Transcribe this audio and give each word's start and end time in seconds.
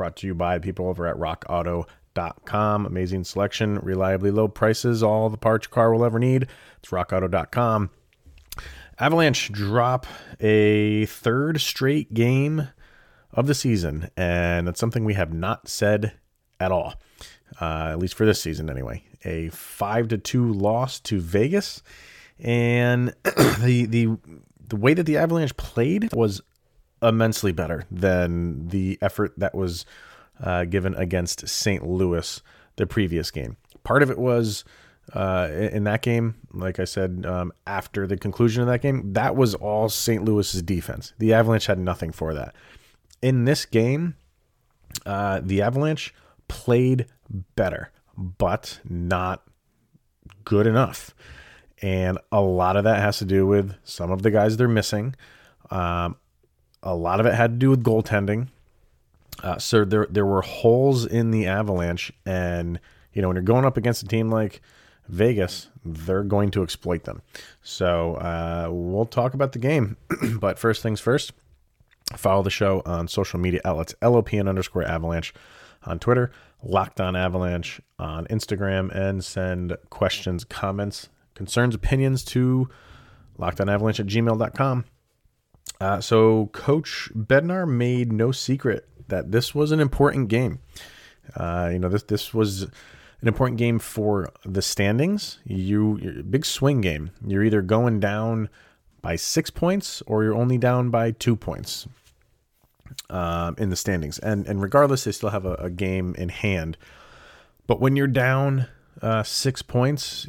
brought 0.00 0.16
to 0.16 0.26
you 0.26 0.34
by 0.34 0.58
people 0.58 0.88
over 0.88 1.06
at 1.06 1.14
rockauto.com. 1.16 2.86
Amazing 2.86 3.22
selection, 3.22 3.78
reliably 3.80 4.30
low 4.30 4.48
prices, 4.48 5.02
all 5.02 5.28
the 5.28 5.36
parts 5.36 5.66
your 5.66 5.74
car 5.74 5.92
will 5.92 6.06
ever 6.06 6.18
need. 6.18 6.46
It's 6.78 6.88
rockauto.com. 6.88 7.90
Avalanche 8.98 9.52
drop 9.52 10.06
a 10.40 11.04
third 11.04 11.60
straight 11.60 12.14
game 12.14 12.68
of 13.34 13.46
the 13.46 13.54
season, 13.54 14.08
and 14.16 14.68
it's 14.68 14.80
something 14.80 15.04
we 15.04 15.12
have 15.12 15.34
not 15.34 15.68
said 15.68 16.14
at 16.58 16.72
all, 16.72 16.94
uh, 17.60 17.90
at 17.90 17.98
least 17.98 18.14
for 18.14 18.24
this 18.24 18.40
season 18.40 18.70
anyway. 18.70 19.04
A 19.26 19.50
five 19.50 20.08
to 20.08 20.16
two 20.16 20.50
loss 20.50 20.98
to 21.00 21.20
Vegas, 21.20 21.82
and 22.38 23.08
the 23.24 23.84
the 23.86 24.16
the 24.66 24.76
way 24.76 24.94
that 24.94 25.04
the 25.04 25.18
Avalanche 25.18 25.54
played 25.58 26.10
was 26.14 26.40
immensely 27.02 27.52
better 27.52 27.84
than 27.90 28.68
the 28.68 28.98
effort 29.00 29.32
that 29.38 29.54
was 29.54 29.84
uh, 30.42 30.64
given 30.64 30.94
against 30.94 31.48
St. 31.48 31.86
Louis 31.86 32.42
the 32.76 32.86
previous 32.86 33.30
game. 33.30 33.56
Part 33.84 34.02
of 34.02 34.10
it 34.10 34.18
was 34.18 34.64
uh, 35.14 35.48
in 35.50 35.84
that 35.84 36.02
game, 36.02 36.36
like 36.52 36.78
I 36.78 36.84
said, 36.84 37.24
um, 37.26 37.52
after 37.66 38.06
the 38.06 38.16
conclusion 38.16 38.62
of 38.62 38.68
that 38.68 38.82
game, 38.82 39.12
that 39.12 39.36
was 39.36 39.54
all 39.54 39.88
St. 39.88 40.24
Louis's 40.24 40.62
defense. 40.62 41.12
The 41.18 41.34
Avalanche 41.34 41.66
had 41.66 41.78
nothing 41.78 42.12
for 42.12 42.34
that. 42.34 42.54
In 43.20 43.44
this 43.44 43.66
game, 43.66 44.16
uh, 45.04 45.40
the 45.42 45.62
Avalanche 45.62 46.14
played 46.48 47.06
better, 47.56 47.90
but 48.16 48.80
not 48.88 49.42
good 50.44 50.66
enough. 50.66 51.14
And 51.82 52.18
a 52.30 52.40
lot 52.40 52.76
of 52.76 52.84
that 52.84 53.00
has 53.00 53.18
to 53.18 53.24
do 53.24 53.46
with 53.46 53.74
some 53.84 54.10
of 54.10 54.22
the 54.22 54.30
guys 54.30 54.56
they're 54.56 54.68
missing. 54.68 55.14
Um, 55.70 56.16
a 56.82 56.94
lot 56.94 57.20
of 57.20 57.26
it 57.26 57.34
had 57.34 57.52
to 57.52 57.56
do 57.56 57.70
with 57.70 57.82
goaltending. 57.82 58.48
Uh, 59.42 59.58
so 59.58 59.84
there 59.84 60.06
there 60.10 60.26
were 60.26 60.42
holes 60.42 61.06
in 61.06 61.30
the 61.30 61.46
Avalanche, 61.46 62.12
and 62.26 62.78
you 63.12 63.22
know 63.22 63.28
when 63.28 63.36
you're 63.36 63.42
going 63.42 63.64
up 63.64 63.76
against 63.76 64.02
a 64.02 64.06
team 64.06 64.30
like 64.30 64.60
Vegas, 65.08 65.68
they're 65.84 66.22
going 66.22 66.50
to 66.52 66.62
exploit 66.62 67.04
them. 67.04 67.22
So 67.62 68.14
uh, 68.16 68.68
we'll 68.70 69.06
talk 69.06 69.34
about 69.34 69.52
the 69.52 69.58
game, 69.58 69.96
but 70.40 70.58
first 70.58 70.82
things 70.82 71.00
first. 71.00 71.32
Follow 72.16 72.42
the 72.42 72.50
show 72.50 72.82
on 72.84 73.06
social 73.06 73.38
media 73.38 73.60
outlets 73.64 73.94
LOPN 74.02 74.48
underscore 74.48 74.82
Avalanche 74.82 75.32
on 75.84 75.98
Twitter, 75.98 76.32
Locked 76.62 77.00
On 77.00 77.14
Avalanche 77.14 77.80
on 77.98 78.26
Instagram, 78.26 78.90
and 78.94 79.24
send 79.24 79.76
questions, 79.90 80.44
comments, 80.44 81.08
concerns, 81.34 81.74
opinions 81.74 82.24
to 82.24 82.68
lockedonavalanche 83.38 84.00
at 84.00 84.06
gmail.com. 84.06 84.84
Uh, 85.80 86.00
so 86.00 86.46
Coach 86.52 87.10
Bednar 87.14 87.68
made 87.68 88.12
no 88.12 88.32
secret 88.32 88.88
that 89.08 89.32
this 89.32 89.54
was 89.54 89.72
an 89.72 89.80
important 89.80 90.28
game. 90.28 90.60
Uh, 91.36 91.70
you 91.72 91.78
know, 91.78 91.88
this 91.88 92.02
this 92.04 92.34
was 92.34 92.62
an 92.62 93.28
important 93.28 93.58
game 93.58 93.78
for 93.78 94.32
the 94.44 94.62
standings. 94.62 95.38
You 95.44 96.24
big 96.28 96.46
swing 96.46 96.80
game. 96.80 97.10
You're 97.26 97.44
either 97.44 97.62
going 97.62 98.00
down 98.00 98.48
by 99.02 99.16
six 99.16 99.50
points 99.50 100.02
or 100.06 100.24
you're 100.24 100.34
only 100.34 100.58
down 100.58 100.90
by 100.90 101.12
two 101.12 101.36
points 101.36 101.86
um, 103.08 103.54
in 103.58 103.70
the 103.70 103.76
standings. 103.76 104.18
And 104.18 104.46
and 104.46 104.62
regardless, 104.62 105.04
they 105.04 105.12
still 105.12 105.30
have 105.30 105.46
a, 105.46 105.54
a 105.54 105.70
game 105.70 106.14
in 106.16 106.28
hand. 106.30 106.76
But 107.66 107.80
when 107.80 107.94
you're 107.94 108.08
down 108.08 108.66
uh, 109.00 109.22
six 109.22 109.62
points 109.62 110.26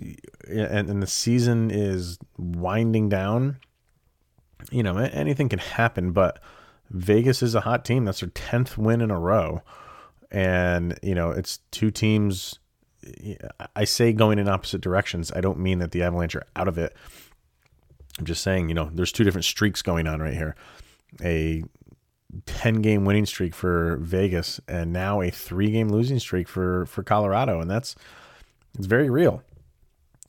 and, 0.47 0.89
and 0.89 1.01
the 1.01 1.07
season 1.07 1.71
is 1.71 2.19
winding 2.37 3.09
down, 3.09 3.57
you 4.69 4.83
know 4.83 4.97
anything 4.97 5.49
can 5.49 5.59
happen. 5.59 6.11
But 6.11 6.39
Vegas 6.89 7.41
is 7.41 7.55
a 7.55 7.61
hot 7.61 7.85
team. 7.85 8.05
That's 8.05 8.19
their 8.19 8.29
tenth 8.29 8.77
win 8.77 9.01
in 9.01 9.11
a 9.11 9.19
row, 9.19 9.61
and 10.31 10.97
you 11.01 11.15
know 11.15 11.31
it's 11.31 11.59
two 11.71 11.91
teams. 11.91 12.59
I 13.75 13.85
say 13.85 14.13
going 14.13 14.37
in 14.37 14.47
opposite 14.47 14.81
directions. 14.81 15.31
I 15.35 15.41
don't 15.41 15.59
mean 15.59 15.79
that 15.79 15.91
the 15.91 16.03
Avalanche 16.03 16.35
are 16.35 16.45
out 16.55 16.67
of 16.67 16.77
it. 16.77 16.95
I'm 18.19 18.25
just 18.25 18.43
saying, 18.43 18.69
you 18.69 18.75
know, 18.75 18.91
there's 18.93 19.11
two 19.11 19.23
different 19.23 19.45
streaks 19.45 19.81
going 19.81 20.05
on 20.05 20.21
right 20.21 20.35
here. 20.35 20.55
A 21.23 21.63
10 22.45 22.81
game 22.81 23.05
winning 23.05 23.25
streak 23.25 23.53
for 23.53 23.97
Vegas 23.97 24.59
and 24.67 24.93
now 24.93 25.21
a 25.21 25.29
3 25.29 25.71
game 25.71 25.89
losing 25.89 26.19
streak 26.19 26.47
for 26.47 26.85
for 26.85 27.03
Colorado 27.03 27.59
and 27.59 27.69
that's 27.69 27.95
it's 28.77 28.87
very 28.87 29.09
real. 29.09 29.43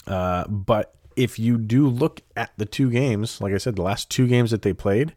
Uh, 0.07 0.47
but 0.49 0.95
if 1.17 1.39
you 1.39 1.59
do 1.59 1.89
look 1.89 2.21
at 2.37 2.53
the 2.57 2.67
two 2.67 2.91
games, 2.91 3.41
like 3.41 3.53
I 3.53 3.59
said, 3.59 3.77
the 3.77 3.83
last 3.83 4.11
two 4.11 4.27
games 4.27 4.51
that 4.51 4.63
they 4.63 4.73
played, 4.73 5.15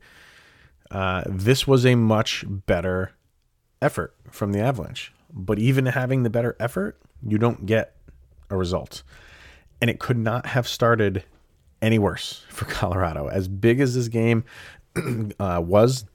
uh, 0.91 1.23
this 1.25 1.67
was 1.67 1.85
a 1.85 1.95
much 1.95 2.45
better 2.47 3.13
effort 3.81 4.15
from 4.31 4.51
the 4.51 4.59
Avalanche. 4.59 5.13
But 5.31 5.59
even 5.59 5.87
having 5.87 6.23
the 6.23 6.29
better 6.29 6.55
effort, 6.59 6.99
you 7.25 7.37
don't 7.37 7.65
get 7.65 7.95
a 8.49 8.57
result. 8.57 9.03
And 9.81 9.89
it 9.89 9.99
could 9.99 10.17
not 10.17 10.47
have 10.47 10.67
started 10.67 11.23
any 11.81 11.99
worse 11.99 12.43
for 12.49 12.65
Colorado. 12.65 13.27
As 13.27 13.47
big 13.47 13.79
as 13.79 13.95
this 13.95 14.07
game 14.07 14.45
uh, 15.39 15.61
was, 15.63 16.05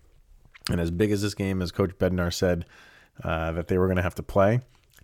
and 0.70 0.80
as 0.80 0.91
big 0.91 1.10
as 1.10 1.22
this 1.22 1.34
game, 1.34 1.60
as 1.60 1.72
Coach 1.72 1.98
Bednar 1.98 2.32
said 2.32 2.64
uh, 3.24 3.52
that 3.52 3.68
they 3.68 3.78
were 3.78 3.86
going 3.86 3.97
to 3.97 4.02
have 4.02 4.14
to 4.16 4.22
play, 4.22 4.60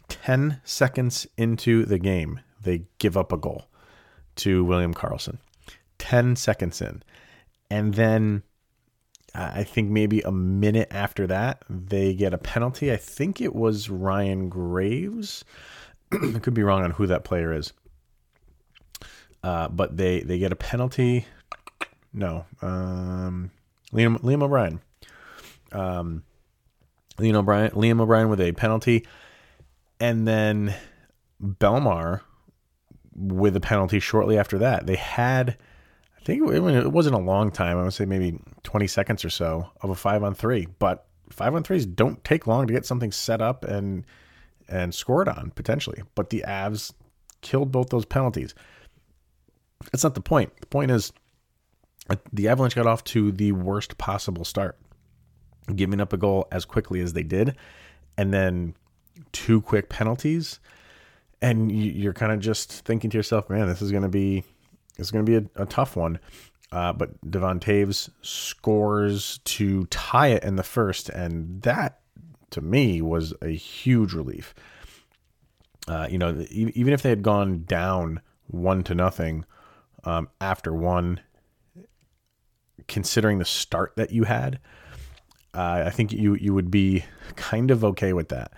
10 0.08 0.60
seconds 0.64 1.26
into 1.36 1.84
the 1.84 1.98
game, 1.98 2.40
they 2.62 2.84
give 2.98 3.16
up 3.16 3.32
a 3.32 3.36
goal 3.36 3.66
to 4.36 4.64
William 4.64 4.94
Karlsson 4.94 5.38
10 5.98 6.36
seconds 6.36 6.80
in. 6.80 7.02
And 7.70 7.94
then 7.94 8.42
uh, 9.34 9.52
I 9.54 9.64
think 9.64 9.90
maybe 9.90 10.20
a 10.22 10.32
minute 10.32 10.88
after 10.90 11.26
that, 11.26 11.62
they 11.68 12.14
get 12.14 12.32
a 12.32 12.38
penalty. 12.38 12.92
I 12.92 12.96
think 12.96 13.40
it 13.40 13.54
was 13.54 13.90
Ryan 13.90 14.48
Graves. 14.48 15.44
I 16.12 16.38
could 16.38 16.54
be 16.54 16.62
wrong 16.62 16.82
on 16.82 16.92
who 16.92 17.06
that 17.06 17.24
player 17.24 17.52
is. 17.52 17.72
Uh, 19.42 19.68
but 19.68 19.96
they, 19.96 20.20
they 20.20 20.38
get 20.38 20.52
a 20.52 20.56
penalty. 20.56 21.26
No. 22.12 22.46
Um, 22.62 23.50
Liam, 23.92 24.18
Liam 24.22 24.42
O'Brien. 24.42 24.80
Um, 25.72 26.22
Liam 27.18 27.34
O'Brien, 27.34 27.70
Liam 27.72 28.00
O'Brien 28.00 28.28
with 28.28 28.40
a 28.40 28.52
penalty. 28.52 29.06
And 30.00 30.26
then 30.26 30.74
Bellemare 31.42 32.20
with 33.16 33.56
a 33.56 33.60
penalty 33.60 33.98
shortly 33.98 34.38
after 34.38 34.58
that. 34.58 34.86
They 34.86 34.96
had, 34.96 35.56
I 36.16 36.24
think 36.24 36.48
it 36.48 36.92
wasn't 36.92 37.14
a 37.14 37.20
long 37.20 37.50
time. 37.50 37.78
I 37.78 37.82
would 37.82 37.92
say 37.92 38.04
maybe 38.04 38.38
20 38.62 38.86
seconds 38.86 39.24
or 39.24 39.30
so 39.30 39.70
of 39.80 39.90
a 39.90 39.94
five 39.94 40.22
on 40.22 40.34
three, 40.34 40.66
but 40.78 41.06
five 41.30 41.54
on 41.54 41.62
threes 41.62 41.86
don't 41.86 42.22
take 42.24 42.46
long 42.46 42.66
to 42.66 42.72
get 42.72 42.86
something 42.86 43.12
set 43.12 43.40
up 43.40 43.64
and 43.64 44.04
and 44.68 44.94
scored 44.94 45.28
on 45.28 45.52
potentially. 45.54 46.02
But 46.14 46.30
the 46.30 46.44
Avs 46.46 46.92
killed 47.40 47.70
both 47.70 47.90
those 47.90 48.04
penalties. 48.04 48.54
That's 49.92 50.04
not 50.04 50.14
the 50.14 50.20
point. 50.20 50.52
The 50.60 50.66
point 50.66 50.90
is 50.90 51.12
uh, 52.10 52.16
the 52.32 52.48
Avalanche 52.48 52.74
got 52.74 52.86
off 52.86 53.04
to 53.04 53.32
the 53.32 53.52
worst 53.52 53.98
possible 53.98 54.44
start, 54.44 54.78
giving 55.74 56.00
up 56.00 56.12
a 56.12 56.16
goal 56.16 56.48
as 56.50 56.64
quickly 56.64 57.00
as 57.00 57.12
they 57.12 57.22
did, 57.22 57.56
and 58.18 58.32
then 58.32 58.74
two 59.32 59.60
quick 59.60 59.88
penalties 59.88 60.60
and 61.42 61.70
you're 61.70 62.12
kind 62.12 62.32
of 62.32 62.40
just 62.40 62.72
thinking 62.84 63.10
to 63.10 63.16
yourself, 63.16 63.50
man, 63.50 63.68
this 63.68 63.82
is 63.82 63.90
going 63.90 64.02
to 64.02 64.08
be 64.08 64.44
is 64.98 65.10
going 65.10 65.24
to 65.24 65.40
be 65.40 65.46
a, 65.54 65.62
a, 65.62 65.66
tough 65.66 65.94
one. 65.94 66.18
Uh, 66.72 66.92
but 66.92 67.30
Devon 67.30 67.60
Toews 67.60 68.08
scores 68.22 69.38
to 69.44 69.84
tie 69.86 70.28
it 70.28 70.42
in 70.42 70.56
the 70.56 70.62
first, 70.62 71.08
and 71.10 71.62
that 71.62 72.00
to 72.50 72.60
me 72.60 73.02
was 73.02 73.34
a 73.42 73.50
huge 73.50 74.12
relief. 74.12 74.54
Uh, 75.86 76.08
you 76.10 76.18
know, 76.18 76.44
even 76.50 76.92
if 76.92 77.02
they 77.02 77.10
had 77.10 77.22
gone 77.22 77.64
down 77.64 78.20
one 78.48 78.82
to 78.82 78.94
nothing 78.94 79.44
um, 80.04 80.28
after 80.40 80.74
one, 80.74 81.20
considering 82.88 83.38
the 83.38 83.44
start 83.44 83.92
that 83.96 84.10
you 84.10 84.24
had, 84.24 84.58
uh, 85.54 85.84
I 85.86 85.90
think 85.90 86.12
you 86.12 86.34
you 86.34 86.52
would 86.54 86.70
be 86.70 87.04
kind 87.36 87.70
of 87.70 87.84
okay 87.84 88.12
with 88.12 88.30
that 88.30 88.52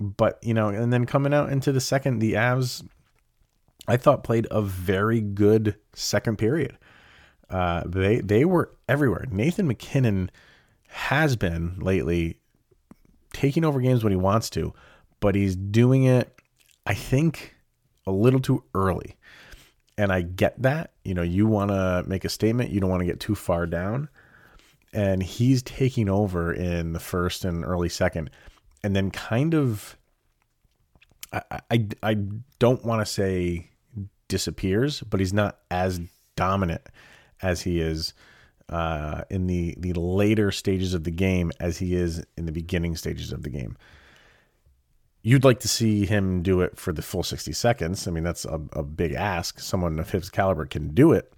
but 0.00 0.38
you 0.42 0.54
know, 0.54 0.68
and 0.68 0.92
then 0.92 1.06
coming 1.06 1.34
out 1.34 1.50
into 1.50 1.72
the 1.72 1.80
second, 1.80 2.18
the 2.18 2.34
Avs, 2.34 2.86
I 3.86 3.96
thought 3.96 4.24
played 4.24 4.46
a 4.50 4.62
very 4.62 5.20
good 5.20 5.76
second 5.94 6.36
period. 6.36 6.76
Uh, 7.50 7.82
they 7.86 8.20
they 8.20 8.44
were 8.44 8.74
everywhere. 8.88 9.26
Nathan 9.30 9.66
MacKinnon 9.66 10.30
has 10.88 11.36
been 11.36 11.78
lately 11.78 12.38
taking 13.32 13.64
over 13.64 13.80
games 13.80 14.02
when 14.02 14.12
he 14.12 14.16
wants 14.16 14.50
to, 14.50 14.72
but 15.20 15.34
he's 15.34 15.56
doing 15.56 16.04
it, 16.04 16.34
I 16.86 16.94
think, 16.94 17.54
a 18.06 18.10
little 18.10 18.40
too 18.40 18.64
early. 18.74 19.16
And 19.96 20.12
I 20.12 20.22
get 20.22 20.60
that. 20.62 20.92
You 21.04 21.14
know, 21.14 21.22
you 21.22 21.46
want 21.46 21.70
to 21.70 22.04
make 22.06 22.24
a 22.24 22.28
statement, 22.28 22.70
you 22.70 22.80
don't 22.80 22.90
want 22.90 23.00
to 23.00 23.06
get 23.06 23.20
too 23.20 23.34
far 23.34 23.66
down. 23.66 24.08
And 24.92 25.22
he's 25.22 25.62
taking 25.62 26.08
over 26.08 26.52
in 26.52 26.92
the 26.92 27.00
first 27.00 27.44
and 27.44 27.64
early 27.64 27.90
second, 27.90 28.30
and 28.82 28.94
then 28.94 29.10
kind 29.10 29.54
of, 29.54 29.96
I, 31.32 31.42
I, 31.70 31.86
I 32.02 32.14
don't 32.58 32.84
want 32.84 33.00
to 33.00 33.06
say 33.06 33.70
disappears, 34.28 35.00
but 35.02 35.20
he's 35.20 35.32
not 35.32 35.58
as 35.70 36.00
dominant 36.36 36.82
as 37.42 37.62
he 37.62 37.80
is 37.80 38.14
uh, 38.68 39.22
in 39.30 39.46
the 39.46 39.74
the 39.78 39.94
later 39.94 40.50
stages 40.50 40.94
of 40.94 41.04
the 41.04 41.10
game 41.10 41.50
as 41.58 41.78
he 41.78 41.94
is 41.94 42.24
in 42.36 42.46
the 42.46 42.52
beginning 42.52 42.96
stages 42.96 43.32
of 43.32 43.42
the 43.42 43.50
game. 43.50 43.76
You'd 45.22 45.44
like 45.44 45.60
to 45.60 45.68
see 45.68 46.06
him 46.06 46.42
do 46.42 46.60
it 46.60 46.78
for 46.78 46.92
the 46.92 47.02
full 47.02 47.22
60 47.22 47.52
seconds. 47.52 48.06
I 48.06 48.12
mean, 48.12 48.24
that's 48.24 48.44
a, 48.44 48.60
a 48.72 48.82
big 48.82 49.12
ask. 49.12 49.58
Someone 49.58 49.98
of 49.98 50.10
his 50.10 50.30
caliber 50.30 50.64
can 50.64 50.94
do 50.94 51.12
it. 51.12 51.32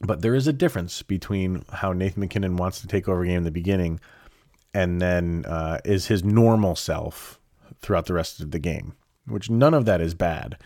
But 0.00 0.22
there 0.22 0.34
is 0.34 0.46
a 0.46 0.52
difference 0.52 1.02
between 1.02 1.64
how 1.70 1.92
Nathan 1.92 2.20
MacKinnon 2.20 2.56
wants 2.56 2.80
to 2.80 2.86
take 2.86 3.08
over 3.08 3.22
a 3.22 3.26
game 3.26 3.38
in 3.38 3.44
the 3.44 3.50
beginning 3.50 3.98
and 4.74 5.00
then 5.00 5.44
uh, 5.46 5.78
is 5.84 6.06
his 6.06 6.24
normal 6.24 6.76
self 6.76 7.40
throughout 7.80 8.06
the 8.06 8.14
rest 8.14 8.40
of 8.40 8.50
the 8.50 8.58
game, 8.58 8.94
which 9.26 9.50
none 9.50 9.74
of 9.74 9.84
that 9.86 10.00
is 10.00 10.14
bad. 10.14 10.58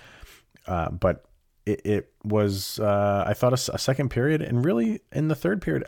Uh, 0.67 0.91
but 0.91 1.25
it, 1.67 1.81
it 1.85 2.13
was 2.25 2.79
uh, 2.79 3.25
I 3.27 3.35
thought 3.35 3.53
a, 3.53 3.75
a, 3.75 3.79
second 3.79 4.11
period 4.11 4.43
and 4.43 4.65
really 4.65 5.01
in 5.11 5.29
the 5.29 5.35
third 5.35 5.61
period 5.61 5.87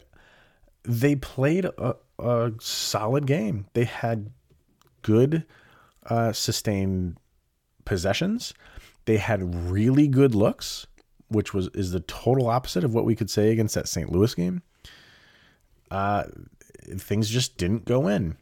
they 0.85 1.17
played 1.17 1.65
a, 1.65 1.95
a 2.19 2.53
solid 2.61 3.27
game. 3.27 3.67
They 3.73 3.85
had 3.85 4.31
good 5.03 5.45
uh, 6.07 6.33
sustained 6.33 7.17
possessions. 7.85 8.55
They 9.07 9.17
had 9.17 9.71
really 9.71 10.09
good 10.09 10.35
looks, 10.35 10.87
which 11.29 11.55
was 11.55 11.69
is 11.69 11.93
the 11.93 12.01
total 12.01 12.49
opposite 12.49 12.85
of 12.85 12.95
what 12.95 13.05
we 13.05 13.15
could 13.15 13.31
say 13.31 13.51
against 13.51 13.75
that 13.75 13.89
St. 13.89 14.11
Louis 14.11 14.35
game. 14.35 14.63
Uh, 15.91 16.25
things 16.99 17.29
just 17.29 17.57
didn't 17.57 17.85
go 17.85 18.09
in. 18.09 18.37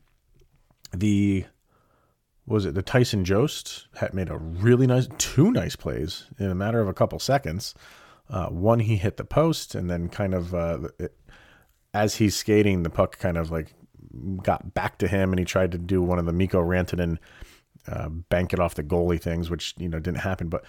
The 0.95 1.47
was 2.47 2.67
it 2.67 2.75
the 2.75 2.83
Tyson 2.83 3.25
Jost 3.25 3.87
had 3.97 4.15
made 4.15 4.29
a 4.29 4.37
really 4.37 4.87
nice 4.87 5.09
two 5.19 5.51
nice 5.53 5.77
plays 5.77 6.27
in 6.39 6.51
a 6.51 6.55
matter 6.55 6.81
of 6.81 6.89
a 6.89 6.95
couple 6.95 7.19
seconds. 7.19 7.75
Uh, 8.29 8.47
one 8.49 8.81
he 8.81 8.97
hit 8.97 9.17
the 9.17 9.25
post 9.25 9.75
and 9.75 9.91
then 9.91 10.09
kind 10.09 10.35
of 10.35 10.55
uh, 10.55 10.79
it, 10.99 11.17
as 11.95 12.17
he's 12.17 12.35
skating, 12.35 12.83
the 12.83 12.91
puck 12.91 13.19
kind 13.19 13.37
of 13.37 13.51
like 13.51 13.75
got 14.43 14.75
back 14.75 14.99
to 14.99 15.09
him 15.09 15.33
and 15.33 15.39
he 15.39 15.45
tried 15.45 15.73
to 15.73 15.79
do 15.79 16.03
one 16.03 16.19
of 16.19 16.27
the 16.27 16.33
Mikko 16.33 16.63
Rantanen 16.63 17.19
uh, 17.87 18.09
bank 18.09 18.53
it 18.53 18.61
off 18.61 18.75
the 18.75 18.83
goalie 18.83 19.21
things, 19.21 19.51
which 19.51 19.75
you 19.79 19.89
know 19.89 19.99
didn't 19.99 20.21
happen. 20.21 20.49
But 20.49 20.65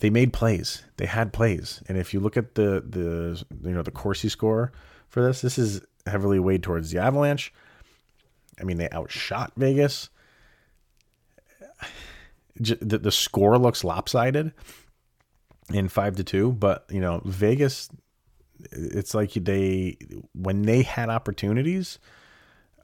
they 0.00 0.10
made 0.10 0.32
plays. 0.32 0.84
They 0.96 1.06
had 1.06 1.32
plays, 1.32 1.82
and 1.88 1.98
if 1.98 2.12
you 2.12 2.20
look 2.20 2.36
at 2.36 2.54
the 2.54 2.82
the 2.86 3.44
you 3.68 3.74
know 3.74 3.82
the 3.82 3.90
Corsi 3.90 4.28
score 4.28 4.72
for 5.08 5.22
this, 5.22 5.40
this 5.40 5.58
is 5.58 5.82
heavily 6.06 6.38
weighed 6.38 6.62
towards 6.62 6.90
the 6.90 6.98
Avalanche. 6.98 7.52
I 8.60 8.64
mean, 8.64 8.78
they 8.78 8.88
outshot 8.90 9.52
Vegas 9.56 10.08
the, 12.58 12.98
the 12.98 13.12
score 13.12 13.58
looks 13.58 13.84
lopsided 13.84 14.52
in 15.72 15.88
five 15.88 16.16
to 16.16 16.24
two, 16.24 16.52
but 16.52 16.86
you 16.90 17.00
know 17.00 17.20
Vegas, 17.24 17.88
it's 18.72 19.14
like 19.14 19.32
they 19.32 19.96
when 20.32 20.62
they 20.62 20.82
had 20.82 21.08
opportunities, 21.08 21.98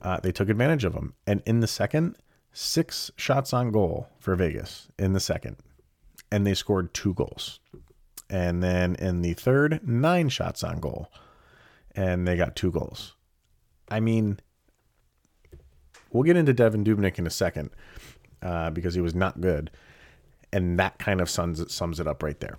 uh, 0.02 0.20
they 0.20 0.32
took 0.32 0.48
advantage 0.48 0.84
of 0.84 0.92
them. 0.94 1.14
And 1.26 1.42
in 1.46 1.60
the 1.60 1.66
second, 1.66 2.16
six 2.52 3.10
shots 3.16 3.52
on 3.52 3.70
goal 3.70 4.08
for 4.18 4.34
Vegas 4.34 4.88
in 4.98 5.12
the 5.12 5.20
second, 5.20 5.56
and 6.30 6.46
they 6.46 6.54
scored 6.54 6.92
two 6.92 7.14
goals. 7.14 7.60
And 8.28 8.62
then 8.62 8.94
in 8.96 9.20
the 9.22 9.34
third, 9.34 9.86
nine 9.86 10.30
shots 10.30 10.64
on 10.64 10.80
goal, 10.80 11.10
and 11.94 12.26
they 12.26 12.36
got 12.36 12.56
two 12.56 12.70
goals. 12.70 13.14
I 13.90 14.00
mean, 14.00 14.40
we'll 16.10 16.22
get 16.22 16.36
into 16.36 16.54
Devan 16.54 16.84
Dubnyk 16.84 17.18
in 17.18 17.26
a 17.26 17.30
second 17.30 17.70
uh, 18.42 18.70
because 18.70 18.94
he 18.94 19.00
was 19.00 19.14
not 19.14 19.40
good, 19.40 19.70
and 20.52 20.78
that 20.78 20.98
kind 20.98 21.20
of 21.20 21.28
sums 21.28 21.60
it, 21.60 21.70
sums 21.70 22.00
it 22.00 22.06
up 22.06 22.22
right 22.22 22.38
there. 22.40 22.58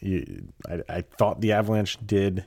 You, 0.00 0.48
I, 0.68 0.82
I 0.88 1.00
thought 1.02 1.40
the 1.40 1.52
Avalanche 1.52 1.98
did 2.04 2.44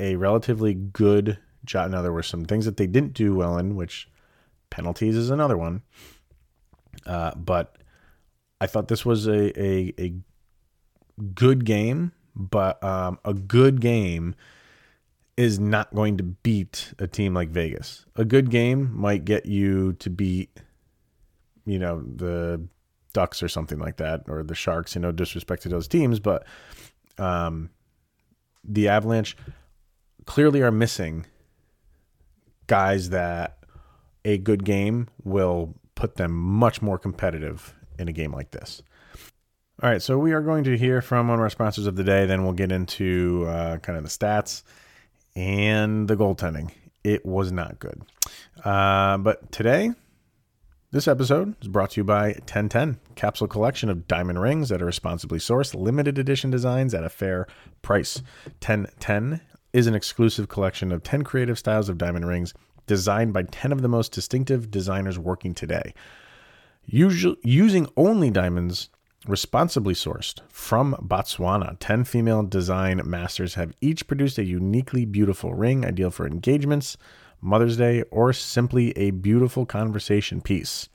a 0.00 0.16
relatively 0.16 0.74
good 0.74 1.38
job. 1.64 1.90
Now 1.90 2.02
there 2.02 2.12
were 2.12 2.22
some 2.22 2.44
things 2.44 2.64
that 2.64 2.76
they 2.76 2.86
didn't 2.86 3.14
do 3.14 3.34
well 3.34 3.58
in, 3.58 3.76
which 3.76 4.08
penalties 4.70 5.16
is 5.16 5.30
another 5.30 5.56
one. 5.56 5.82
Uh, 7.06 7.34
but 7.34 7.76
I 8.60 8.66
thought 8.66 8.88
this 8.88 9.04
was 9.04 9.26
a 9.26 9.60
a, 9.60 9.94
a 9.98 10.14
good 11.34 11.64
game, 11.64 12.12
but 12.34 12.82
um, 12.82 13.18
a 13.24 13.34
good 13.34 13.80
game 13.80 14.34
is 15.42 15.58
not 15.58 15.94
going 15.94 16.16
to 16.16 16.22
beat 16.22 16.94
a 16.98 17.06
team 17.06 17.34
like 17.34 17.48
Vegas. 17.48 18.06
A 18.16 18.24
good 18.24 18.50
game 18.50 18.90
might 18.94 19.24
get 19.24 19.46
you 19.46 19.94
to 19.94 20.08
beat 20.08 20.60
you 21.64 21.78
know, 21.78 22.02
the 22.02 22.66
Ducks 23.12 23.42
or 23.42 23.48
something 23.48 23.78
like 23.78 23.98
that, 23.98 24.22
or 24.28 24.42
the 24.42 24.54
Sharks. 24.54 24.94
You 24.94 25.00
know, 25.00 25.12
disrespect 25.12 25.62
to 25.62 25.68
those 25.68 25.88
teams, 25.88 26.18
but 26.18 26.46
um, 27.18 27.70
the 28.64 28.88
Avalanche 28.88 29.36
clearly 30.26 30.62
are 30.62 30.70
missing 30.70 31.26
guys 32.66 33.10
that 33.10 33.58
a 34.24 34.38
good 34.38 34.64
game 34.64 35.08
will 35.24 35.74
put 35.94 36.16
them 36.16 36.32
much 36.32 36.80
more 36.80 36.98
competitive 36.98 37.74
in 37.98 38.08
a 38.08 38.12
game 38.12 38.32
like 38.32 38.50
this. 38.52 38.82
All 39.82 39.90
right, 39.90 40.00
so 40.00 40.16
we 40.16 40.32
are 40.32 40.40
going 40.40 40.64
to 40.64 40.78
hear 40.78 41.02
from 41.02 41.28
one 41.28 41.38
of 41.38 41.42
our 41.42 41.50
sponsors 41.50 41.86
of 41.86 41.96
the 41.96 42.04
day. 42.04 42.24
Then 42.24 42.44
we'll 42.44 42.52
get 42.52 42.70
into 42.70 43.44
uh, 43.48 43.78
kind 43.78 43.98
of 43.98 44.04
the 44.04 44.10
stats 44.10 44.62
and 45.34 46.08
the 46.08 46.16
goaltending. 46.16 46.70
It 47.04 47.24
was 47.26 47.52
not 47.52 47.78
good. 47.78 48.02
Uh, 48.64 49.18
but 49.18 49.50
today, 49.50 49.90
this 50.92 51.08
episode 51.08 51.56
is 51.62 51.68
brought 51.68 51.92
to 51.92 52.00
you 52.00 52.04
by 52.04 52.32
1010, 52.32 53.00
capsule 53.14 53.48
collection 53.48 53.88
of 53.88 54.06
diamond 54.06 54.40
rings 54.40 54.68
that 54.68 54.82
are 54.82 54.86
responsibly 54.86 55.38
sourced, 55.38 55.74
limited 55.74 56.18
edition 56.18 56.50
designs 56.50 56.94
at 56.94 57.02
a 57.02 57.08
fair 57.08 57.46
price. 57.80 58.22
1010 58.60 59.40
is 59.72 59.86
an 59.86 59.94
exclusive 59.94 60.48
collection 60.48 60.92
of 60.92 61.02
10 61.02 61.24
creative 61.24 61.58
styles 61.58 61.88
of 61.88 61.98
diamond 61.98 62.26
rings 62.26 62.52
designed 62.86 63.32
by 63.32 63.42
10 63.44 63.72
of 63.72 63.80
the 63.80 63.88
most 63.88 64.12
distinctive 64.12 64.70
designers 64.70 65.18
working 65.18 65.54
today. 65.54 65.94
Usually, 66.84 67.38
using 67.42 67.88
only 67.96 68.30
diamonds 68.30 68.90
responsibly 69.26 69.94
sourced 69.94 70.40
from 70.48 70.94
Botswana, 71.00 71.76
10 71.78 72.04
female 72.04 72.42
design 72.42 73.00
masters 73.04 73.54
have 73.54 73.72
each 73.80 74.06
produced 74.06 74.38
a 74.38 74.44
uniquely 74.44 75.04
beautiful 75.04 75.54
ring 75.54 75.84
ideal 75.84 76.10
for 76.10 76.26
engagements 76.26 76.96
Mother's 77.44 77.76
Day, 77.76 78.02
or 78.12 78.32
simply 78.32 78.96
a 78.96 79.10
beautiful 79.10 79.66
conversation 79.66 80.40
piece. 80.40 80.88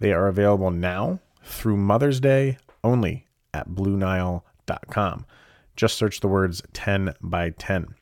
They 0.00 0.12
are 0.12 0.26
available 0.26 0.72
now 0.72 1.20
through 1.44 1.76
Mother's 1.76 2.18
Day 2.18 2.58
only 2.82 3.28
at 3.54 3.68
BlueNile.com. 3.68 5.26
Just 5.76 5.96
search 5.96 6.18
the 6.18 6.28
words 6.28 6.62
10 6.72 7.14
by 7.20 7.50
10. 7.50 7.94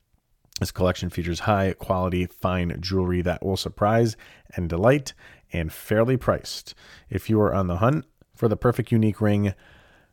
This 0.58 0.70
collection 0.70 1.10
features 1.10 1.40
high 1.40 1.74
quality, 1.74 2.26
fine 2.26 2.74
jewelry 2.80 3.20
that 3.22 3.44
will 3.44 3.58
surprise 3.58 4.16
and 4.56 4.70
delight 4.70 5.12
and 5.52 5.70
fairly 5.70 6.16
priced. 6.16 6.74
If 7.10 7.28
you 7.28 7.38
are 7.40 7.54
on 7.54 7.66
the 7.66 7.76
hunt 7.76 8.06
for 8.34 8.48
the 8.48 8.56
perfect 8.56 8.92
unique 8.92 9.20
ring, 9.20 9.54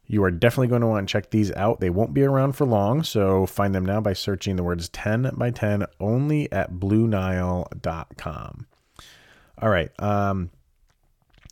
you 0.05 0.23
are 0.23 0.31
definitely 0.31 0.67
going 0.67 0.81
to 0.81 0.87
want 0.87 1.07
to 1.07 1.11
check 1.11 1.29
these 1.29 1.51
out. 1.53 1.79
They 1.79 1.91
won't 1.91 2.13
be 2.13 2.23
around 2.23 2.53
for 2.53 2.65
long, 2.65 3.03
so 3.03 3.45
find 3.45 3.75
them 3.75 3.85
now 3.85 4.01
by 4.01 4.13
searching 4.13 4.55
the 4.55 4.63
words 4.63 4.89
10 4.89 5.31
by 5.35 5.51
10 5.51 5.85
only 5.99 6.51
at 6.51 6.71
BlueNile.com. 6.73 8.67
All 9.61 9.69
right. 9.69 9.91
Um, 9.99 10.49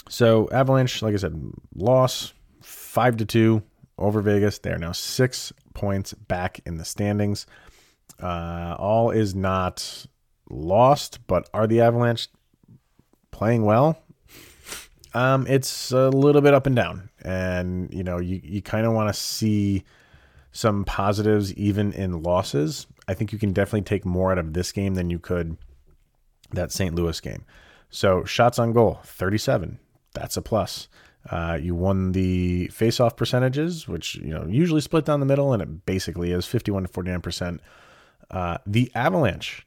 so 0.10 0.50
Avalanche, 0.52 1.02
like 1.02 1.14
I 1.14 1.18
said, 1.18 1.52
loss 1.76 2.34
five 2.62 3.18
to 3.18 3.26
two 3.26 3.62
over 3.98 4.22
Vegas. 4.22 4.60
They 4.60 4.72
are 4.72 4.80
now 4.80 4.92
six 4.92 5.54
points 5.74 6.14
back 6.14 6.60
in 6.66 6.78
the 6.78 6.86
standings. 6.86 7.46
Uh, 8.20 8.76
all 8.80 9.12
is 9.12 9.36
not 9.36 10.08
lost, 10.50 11.20
but 11.28 11.50
are 11.54 11.68
the 11.68 11.82
Avalanche 11.82 12.30
playing 13.32 13.66
well? 13.66 14.02
Um, 15.18 15.48
it's 15.48 15.92
a 15.92 16.10
little 16.10 16.42
bit 16.42 16.54
up 16.54 16.68
and 16.68 16.76
down 16.76 17.10
and 17.24 17.92
you 17.92 18.04
know 18.04 18.20
you, 18.20 18.40
you 18.44 18.62
kind 18.62 18.86
of 18.86 18.94
want 18.94 19.10
to 19.10 19.20
see 19.20 19.84
some 20.52 20.86
positives 20.86 21.54
even 21.56 21.92
in 21.94 22.22
losses. 22.22 22.86
I 23.08 23.16
think 23.16 23.32
you 23.32 23.40
can 23.40 23.52
definitely 23.52 23.82
take 23.82 24.06
more 24.06 24.32
out 24.32 24.38
of 24.38 24.54
this 24.54 24.72
game 24.72 24.94
than 24.94 25.10
you 25.10 25.18
could 25.18 25.58
that 26.52 26.72
st 26.72 26.94
louis 26.94 27.20
game. 27.20 27.46
So 27.90 28.26
shots 28.26 28.60
on 28.60 28.74
goal 28.74 29.00
37 29.06 29.80
that's 30.14 30.38
a 30.38 30.42
plus. 30.42 30.88
Uh, 31.30 31.58
you 31.60 31.74
won 31.74 32.12
the 32.12 32.68
face-off 32.68 33.16
percentages, 33.16 33.88
which 33.88 34.16
you 34.16 34.34
know 34.34 34.46
usually 34.48 34.82
split 34.82 35.06
down 35.06 35.20
the 35.20 35.26
middle, 35.26 35.52
and 35.52 35.62
it 35.62 35.86
basically 35.86 36.32
is 36.32 36.46
51 36.46 36.84
to 36.84 36.90
49 36.90 37.22
percent. 37.22 37.62
Uh, 38.30 38.58
the 38.66 38.92
Avalanche, 38.94 39.66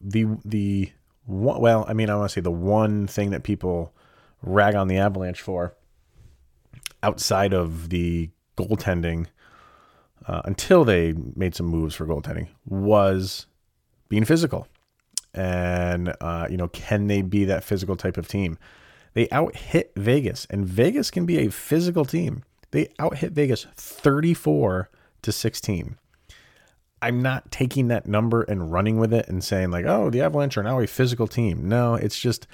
the 0.00 0.26
the 0.44 0.90
one, 1.26 1.60
well, 1.60 1.84
I 1.88 1.92
mean, 1.92 2.10
I 2.10 2.16
want 2.16 2.30
to 2.30 2.32
say 2.32 2.40
the 2.40 2.50
one 2.50 3.06
thing 3.06 3.30
that 3.30 3.44
people 3.44 3.94
rag 4.42 4.74
on 4.74 4.88
the 4.88 4.98
Avalanche 4.98 5.40
for 5.40 5.74
outside 7.02 7.52
of 7.52 7.88
the 7.88 8.30
goaltending 8.56 9.26
uh, 10.26 10.42
until 10.44 10.84
they 10.84 11.14
made 11.34 11.54
some 11.54 11.66
moves 11.66 11.94
for 11.94 12.06
goaltending 12.06 12.48
was 12.66 13.46
being 14.08 14.24
physical. 14.24 14.68
And, 15.34 16.14
uh, 16.20 16.46
you 16.50 16.56
know, 16.56 16.68
can 16.68 17.06
they 17.06 17.22
be 17.22 17.44
that 17.46 17.64
physical 17.64 17.96
type 17.96 18.16
of 18.16 18.28
team? 18.28 18.58
They 19.14 19.28
out 19.30 19.56
hit 19.56 19.92
Vegas, 19.96 20.46
and 20.50 20.66
Vegas 20.66 21.10
can 21.10 21.26
be 21.26 21.38
a 21.38 21.50
physical 21.50 22.04
team. 22.04 22.44
They 22.70 22.88
out 22.98 23.18
hit 23.18 23.32
Vegas 23.32 23.66
34 23.76 24.90
to 25.22 25.32
16. 25.32 25.98
I'm 27.02 27.20
not 27.20 27.50
taking 27.50 27.88
that 27.88 28.06
number 28.06 28.42
and 28.42 28.72
running 28.72 28.98
with 28.98 29.12
it 29.12 29.28
and 29.28 29.42
saying, 29.42 29.70
like, 29.70 29.84
oh, 29.86 30.08
the 30.08 30.22
Avalanche 30.22 30.56
are 30.56 30.62
now 30.62 30.80
a 30.80 30.86
physical 30.86 31.26
team. 31.26 31.68
No, 31.68 31.94
it's 31.94 32.18
just 32.18 32.46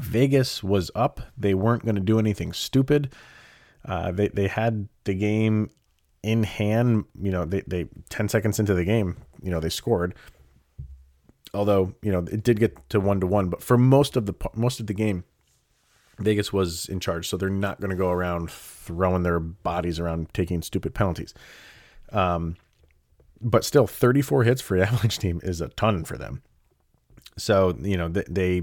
Vegas 0.00 0.62
was 0.62 0.90
up. 0.94 1.20
They 1.36 1.54
weren't 1.54 1.84
going 1.84 1.94
to 1.94 2.00
do 2.00 2.18
anything 2.18 2.52
stupid. 2.52 3.12
Uh, 3.84 4.12
they, 4.12 4.28
they 4.28 4.48
had 4.48 4.88
the 5.04 5.14
game 5.14 5.70
in 6.22 6.42
hand. 6.42 7.04
You 7.20 7.30
know, 7.30 7.44
they, 7.44 7.62
they 7.66 7.86
10 8.10 8.28
seconds 8.28 8.58
into 8.58 8.74
the 8.74 8.84
game, 8.84 9.16
you 9.42 9.50
know, 9.50 9.60
they 9.60 9.68
scored. 9.68 10.14
Although, 11.54 11.94
you 12.02 12.12
know, 12.12 12.18
it 12.30 12.42
did 12.42 12.58
get 12.58 12.88
to 12.90 13.00
one 13.00 13.20
to 13.20 13.26
one, 13.26 13.48
but 13.48 13.62
for 13.62 13.78
most 13.78 14.16
of 14.16 14.26
the 14.26 14.34
most 14.54 14.80
of 14.80 14.88
the 14.88 14.92
game, 14.92 15.24
Vegas 16.18 16.52
was 16.52 16.88
in 16.88 17.00
charge, 17.00 17.28
so 17.28 17.36
they're 17.36 17.48
not 17.48 17.80
going 17.80 17.90
to 17.90 17.96
go 17.96 18.10
around 18.10 18.50
throwing 18.50 19.22
their 19.22 19.38
bodies 19.40 19.98
around 19.98 20.32
taking 20.34 20.60
stupid 20.60 20.94
penalties. 20.94 21.32
Um, 22.12 22.56
but 23.40 23.64
still, 23.64 23.86
34 23.86 24.44
hits 24.44 24.60
for 24.60 24.78
the 24.78 24.82
Avalanche 24.86 25.18
team 25.18 25.40
is 25.42 25.60
a 25.60 25.68
ton 25.68 26.04
for 26.04 26.18
them. 26.18 26.42
So 27.38 27.76
you 27.80 27.96
know 27.96 28.08
they, 28.08 28.24
they 28.28 28.62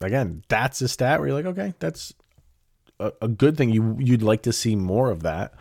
again, 0.00 0.42
that's 0.48 0.80
a 0.80 0.88
stat 0.88 1.18
where 1.18 1.28
you're 1.28 1.36
like, 1.36 1.46
okay, 1.46 1.74
that's 1.78 2.14
a, 3.00 3.12
a 3.22 3.28
good 3.28 3.56
thing. 3.56 3.70
You 3.70 3.96
you'd 3.98 4.22
like 4.22 4.42
to 4.42 4.52
see 4.52 4.76
more 4.76 5.10
of 5.10 5.22
that. 5.22 5.54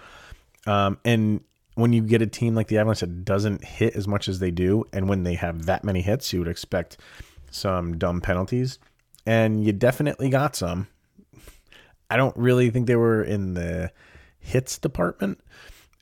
Um, 0.65 0.97
and 1.03 1.41
when 1.75 1.91
you 1.93 2.01
get 2.01 2.21
a 2.21 2.27
team 2.27 2.55
like 2.55 2.67
the 2.67 2.77
Avalanche 2.77 3.01
that 3.01 3.25
doesn't 3.25 3.63
hit 3.63 3.95
as 3.95 4.07
much 4.07 4.27
as 4.27 4.39
they 4.39 4.51
do, 4.51 4.85
and 4.93 5.09
when 5.09 5.23
they 5.23 5.33
have 5.35 5.65
that 5.65 5.83
many 5.83 6.01
hits, 6.01 6.31
you 6.31 6.39
would 6.39 6.47
expect 6.47 6.97
some 7.51 7.97
dumb 7.97 8.21
penalties 8.21 8.79
and 9.25 9.63
you 9.63 9.71
definitely 9.71 10.29
got 10.29 10.55
some. 10.55 10.87
I 12.09 12.17
don't 12.17 12.35
really 12.37 12.69
think 12.69 12.87
they 12.87 12.95
were 12.95 13.23
in 13.23 13.53
the 13.53 13.91
hits 14.39 14.77
department, 14.77 15.39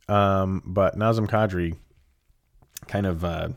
um, 0.08 0.64
but 0.66 0.98
Nazem 0.98 1.28
Kadri 1.28 1.76
kind 2.88 3.06
of 3.06 3.24
uh, 3.24 3.50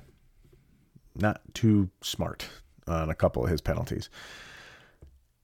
not 1.17 1.41
too 1.55 1.91
smart 2.03 2.49
on 2.87 3.11
a 3.11 3.15
couple 3.15 3.45
of 3.45 3.51
his 3.51 3.61
penalties, 3.61 4.11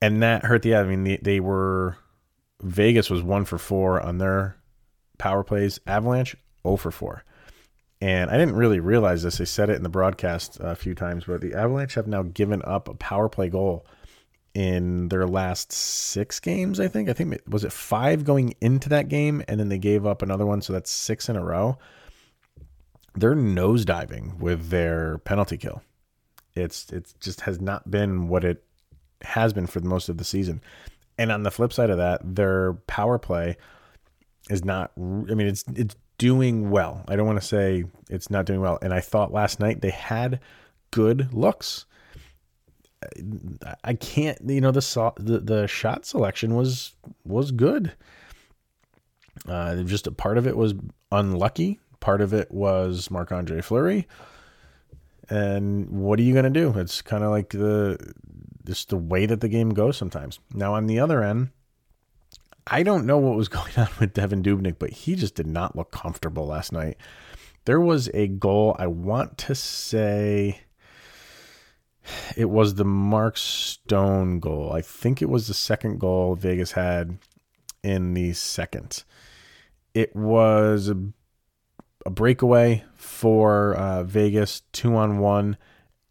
and 0.01 0.23
that 0.23 0.45
hurt 0.45 0.63
the. 0.63 0.77
I 0.77 0.85
mean, 0.85 1.05
they, 1.05 1.17
they 1.17 1.41
were 1.41 1.97
Vegas 2.63 3.11
was 3.11 3.23
one 3.23 3.45
for 3.45 3.59
four 3.59 4.01
on 4.01 4.19
their 4.19 4.57
power 5.19 5.43
plays. 5.43 5.81
Avalanche 5.87 6.37
0 6.63 6.77
for 6.77 6.91
four. 6.91 7.25
And 8.03 8.31
I 8.31 8.39
didn't 8.39 8.57
really 8.57 8.81
realize 8.81 9.23
this. 9.23 9.39
They 9.39 9.45
said 9.45 9.69
it 9.69 9.77
in 9.77 9.83
the 9.83 9.91
broadcast 9.91 10.57
a 10.61 10.75
few 10.75 10.95
times, 10.95 11.25
but 11.25 11.43
the 11.43 11.55
Avalanche 11.55 11.95
have 11.95 12.07
now 12.07 12.23
given 12.23 12.63
up 12.65 12.89
a 12.89 12.95
power 12.95 13.29
play 13.29 13.51
goal 13.51 13.87
in 14.55 15.09
their 15.09 15.27
last 15.27 15.71
six 15.73 16.41
games. 16.41 16.81
I 16.81 16.89
think. 16.89 17.09
I 17.11 17.13
think 17.13 17.39
was 17.47 17.65
it 17.65 17.73
five 17.73 18.25
going 18.25 18.55
into 18.61 18.89
that 18.89 19.09
game, 19.09 19.43
and 19.49 19.61
then 19.61 19.69
they 19.69 19.79
gave 19.79 20.07
up 20.07 20.23
another 20.23 20.47
one, 20.47 20.63
so 20.63 20.73
that's 20.73 20.91
six 20.91 21.29
in 21.29 21.37
a 21.37 21.45
row. 21.45 21.79
They're 23.15 23.35
nosediving 23.35 24.39
with 24.39 24.71
their 24.71 25.19
penalty 25.19 25.59
kill. 25.59 25.83
It's 26.55 26.91
it 26.91 27.13
just 27.21 27.43
has 27.43 27.61
not 27.61 27.91
been 27.91 28.29
what 28.29 28.45
it 28.45 28.65
has 29.23 29.53
been 29.53 29.67
for 29.67 29.81
most 29.81 30.09
of 30.09 30.19
the 30.19 30.25
season. 30.25 30.61
And 31.19 31.31
on 31.31 31.43
the 31.43 31.51
flip 31.51 31.73
side 31.73 31.91
of 31.91 31.99
that, 31.99 32.21
their 32.25 32.75
power 32.87 33.19
play 33.19 33.57
is 34.49 34.65
not. 34.65 34.93
I 34.97 35.01
mean, 35.35 35.47
it's 35.47 35.65
it's 35.75 35.97
doing 36.19 36.71
well. 36.71 37.05
I 37.09 37.17
don't 37.17 37.27
want 37.27 37.41
to 37.41 37.47
say 37.47 37.85
it's 38.09 38.31
not 38.31 38.47
doing 38.47 38.61
well. 38.61 38.79
And 38.83 38.93
I 38.93 39.01
thought 39.01 39.33
last 39.33 39.61
night 39.61 39.81
they 39.81 39.91
had 39.91 40.41
good 40.91 41.33
looks. 41.33 41.87
I 43.85 43.95
can't. 43.95 44.39
You 44.47 44.61
know, 44.61 44.71
the 44.71 45.13
the 45.19 45.39
the 45.41 45.67
shot 45.67 46.05
selection 46.05 46.55
was 46.55 46.95
was 47.25 47.51
good. 47.51 47.93
Uh, 49.49 49.83
just 49.83 50.07
a 50.07 50.13
part 50.13 50.39
of 50.39 50.47
it 50.47 50.57
was 50.57 50.75
unlucky. 51.13 51.81
Part 52.01 52.21
of 52.21 52.33
it 52.33 52.51
was 52.51 53.11
Marc 53.11 53.33
Andre 53.33 53.61
Fleury. 53.61 54.07
And 55.29 55.89
what 55.91 56.19
are 56.19 56.23
you 56.23 56.33
going 56.33 56.45
to 56.45 56.51
do? 56.51 56.79
It's 56.79 57.03
kind 57.03 57.23
of 57.23 57.31
like 57.31 57.51
the 57.51 58.15
just 58.71 58.89
the 58.89 58.97
way 58.97 59.27
that 59.27 59.41
the 59.41 59.49
game 59.49 59.71
goes 59.71 59.97
sometimes. 59.97 60.39
Now 60.55 60.75
on 60.75 60.87
the 60.87 61.01
other 61.01 61.23
end, 61.23 61.51
I 62.67 62.85
don't 62.85 63.05
know 63.05 63.19
what 63.19 63.37
was 63.37 63.49
going 63.59 63.73
on 63.77 63.89
with 63.99 64.15
Devan 64.15 64.43
Dubnyk, 64.43 64.77
but 64.79 64.91
he 64.91 65.15
just 65.17 65.35
did 65.35 65.47
not 65.47 65.77
look 65.77 65.91
comfortable 65.91 66.47
last 66.47 66.73
night. 66.73 66.97
There 67.65 67.81
was 67.81 68.09
a 68.15 68.29
goal. 68.29 68.77
I 68.79 68.87
want 68.87 69.37
to 69.39 69.55
say 69.55 70.61
it 72.37 72.47
was 72.47 72.77
the 72.77 72.85
Mark 72.85 73.37
Stone 73.37 74.39
goal. 74.39 74.73
I 74.73 74.83
think 74.83 75.21
it 75.21 75.29
was 75.29 75.49
the 75.49 75.55
second 75.55 75.99
goal 75.99 76.37
Vegas 76.37 76.73
had 76.73 77.19
in 77.83 78.15
the 78.15 78.33
second. 78.33 79.03
It 79.93 80.15
was 80.15 80.89
a, 80.89 80.97
a 82.07 82.11
breakaway 82.11 82.85
for 82.95 83.75
uh, 83.75 84.05
Vegas, 84.05 84.63
two 84.73 84.95
on 84.95 85.19
one. 85.19 85.57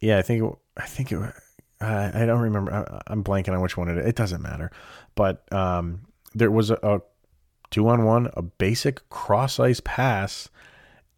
Yeah, 0.01 0.17
I 0.17 0.21
think 0.23 0.43
it, 0.43 0.57
I 0.75 0.85
think 0.85 1.13
it. 1.13 1.33
I 1.81 2.25
don't 2.25 2.41
remember. 2.41 3.01
I, 3.07 3.11
am 3.11 3.23
blanking 3.23 3.53
on 3.53 3.61
which 3.61 3.77
one 3.77 3.89
it. 3.89 3.97
Is. 3.97 4.05
It 4.07 4.15
doesn't 4.15 4.41
matter. 4.41 4.71
But 5.15 5.51
um, 5.53 6.01
there 6.35 6.51
was 6.51 6.71
a, 6.71 6.79
a 6.83 7.01
two 7.71 7.87
on 7.87 8.03
one, 8.03 8.29
a 8.33 8.41
basic 8.41 9.07
cross 9.09 9.59
ice 9.59 9.79
pass. 9.83 10.49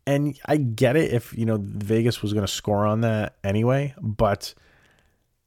And 0.06 0.38
I 0.46 0.58
get 0.58 0.96
it 0.96 1.12
if 1.14 1.36
you 1.38 1.46
know 1.46 1.58
Vegas 1.62 2.22
was 2.22 2.34
going 2.34 2.46
to 2.46 2.52
score 2.52 2.86
on 2.86 3.02
that 3.02 3.38
anyway, 3.44 3.94
but 4.02 4.54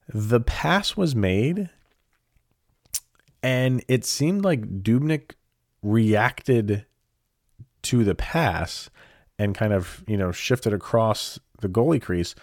the 0.09 0.40
pass 0.40 0.97
was 0.97 1.14
made, 1.14 1.71
and 3.42 3.85
it 3.88 4.04
seemed 4.04 4.44
like 4.44 4.83
Dubnyk 4.83 5.33
reacted 5.83 6.87
to 7.83 8.04
the 8.04 8.14
pass 8.14 8.90
and 9.38 9.54
kind 9.54 9.73
of, 9.73 10.04
you 10.06 10.16
know, 10.16 10.33
shifted 10.33 10.73
across 10.73 11.38
the 11.61 11.68
goalie 11.68 12.00
crease 12.00 12.35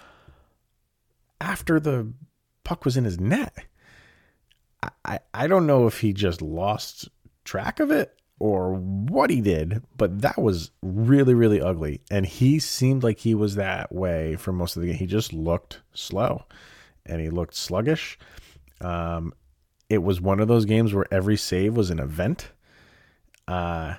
after 1.39 1.79
the 1.79 2.13
puck 2.71 2.85
was 2.85 2.95
in 2.95 3.03
his 3.03 3.19
net. 3.19 3.65
I, 5.03 5.19
I 5.33 5.47
don't 5.47 5.67
know 5.67 5.87
if 5.87 5.99
he 5.99 6.13
just 6.13 6.41
lost 6.41 7.09
track 7.43 7.81
of 7.81 7.91
it 7.91 8.17
or 8.39 8.75
what 8.75 9.29
he 9.29 9.41
did, 9.41 9.83
but 9.97 10.21
that 10.21 10.37
was 10.37 10.71
really, 10.81 11.33
really 11.33 11.59
ugly. 11.59 11.99
And 12.09 12.25
he 12.25 12.59
seemed 12.59 13.03
like 13.03 13.19
he 13.19 13.35
was 13.35 13.55
that 13.55 13.93
way 13.93 14.37
for 14.37 14.53
most 14.53 14.77
of 14.77 14.81
the 14.81 14.87
game. 14.87 14.95
He 14.95 15.05
just 15.05 15.33
looked 15.33 15.81
slow 15.93 16.45
and 17.05 17.19
he 17.19 17.29
looked 17.29 17.55
sluggish. 17.55 18.17
Um, 18.79 19.33
it 19.89 20.01
was 20.01 20.21
one 20.21 20.39
of 20.39 20.47
those 20.47 20.63
games 20.63 20.93
where 20.93 21.13
every 21.13 21.35
save 21.35 21.75
was 21.75 21.89
an 21.89 21.99
event. 21.99 22.53
Uh, 23.49 23.95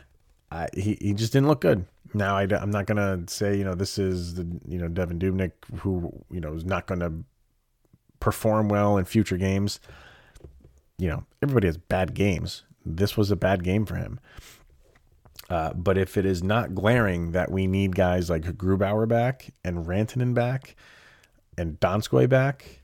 I, 0.50 0.68
he 0.72 0.96
he 0.98 1.12
just 1.12 1.34
didn't 1.34 1.48
look 1.48 1.60
good. 1.60 1.84
Now 2.14 2.38
I, 2.38 2.44
am 2.44 2.70
not 2.70 2.86
gonna 2.86 3.24
say 3.26 3.54
you 3.58 3.64
know 3.64 3.74
this 3.74 3.98
is 3.98 4.34
the 4.34 4.46
you 4.66 4.78
know 4.78 4.88
Devan 4.88 5.18
Dubnyk 5.18 5.52
who 5.80 6.10
you 6.30 6.40
know 6.40 6.54
is 6.54 6.64
not 6.64 6.86
gonna 6.86 7.12
perform 8.22 8.68
well 8.68 8.96
in 8.96 9.04
future 9.04 9.36
games. 9.36 9.80
You 10.96 11.08
know 11.08 11.24
everybody 11.42 11.66
has 11.66 11.76
bad 11.76 12.14
games. 12.14 12.62
This 12.86 13.16
was 13.16 13.32
a 13.32 13.36
bad 13.36 13.64
game 13.64 13.84
for 13.84 13.96
him. 13.96 14.20
Uh, 15.50 15.72
but 15.74 15.98
if 15.98 16.16
it 16.16 16.24
is 16.24 16.42
not 16.42 16.74
glaring 16.74 17.32
that 17.32 17.50
we 17.50 17.66
need 17.66 17.96
guys 17.96 18.30
like 18.30 18.42
Grubauer 18.42 19.08
back 19.08 19.52
and 19.64 19.86
Rantanen 19.86 20.34
back 20.34 20.76
and 21.58 21.80
Donskoi 21.80 22.28
back, 22.28 22.82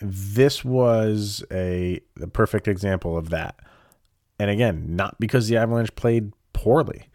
this 0.00 0.64
was 0.64 1.44
a 1.50 2.00
perfect 2.32 2.68
example 2.68 3.18
of 3.18 3.30
that. 3.30 3.56
And 4.38 4.48
again, 4.48 4.94
not 4.94 5.18
because 5.18 5.48
the 5.48 5.56
Avalanche 5.56 5.94
played 5.96 6.32
poorly, 6.52 7.08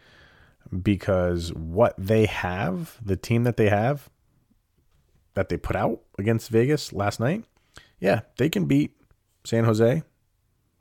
because 0.82 1.54
what 1.54 1.96
they 1.98 2.26
have, 2.26 2.98
the 3.04 3.16
team 3.16 3.44
that 3.46 3.56
they 3.56 3.70
have, 3.70 4.10
that 5.34 5.50
they 5.50 5.58
put 5.58 5.76
out 5.76 6.02
against 6.18 6.50
Vegas 6.50 6.94
last 6.94 7.20
night, 7.20 7.46
yeah, 8.00 8.22
they 8.38 8.50
can 8.50 8.66
beat 8.66 8.96
San 9.44 9.64
Jose. 9.64 10.04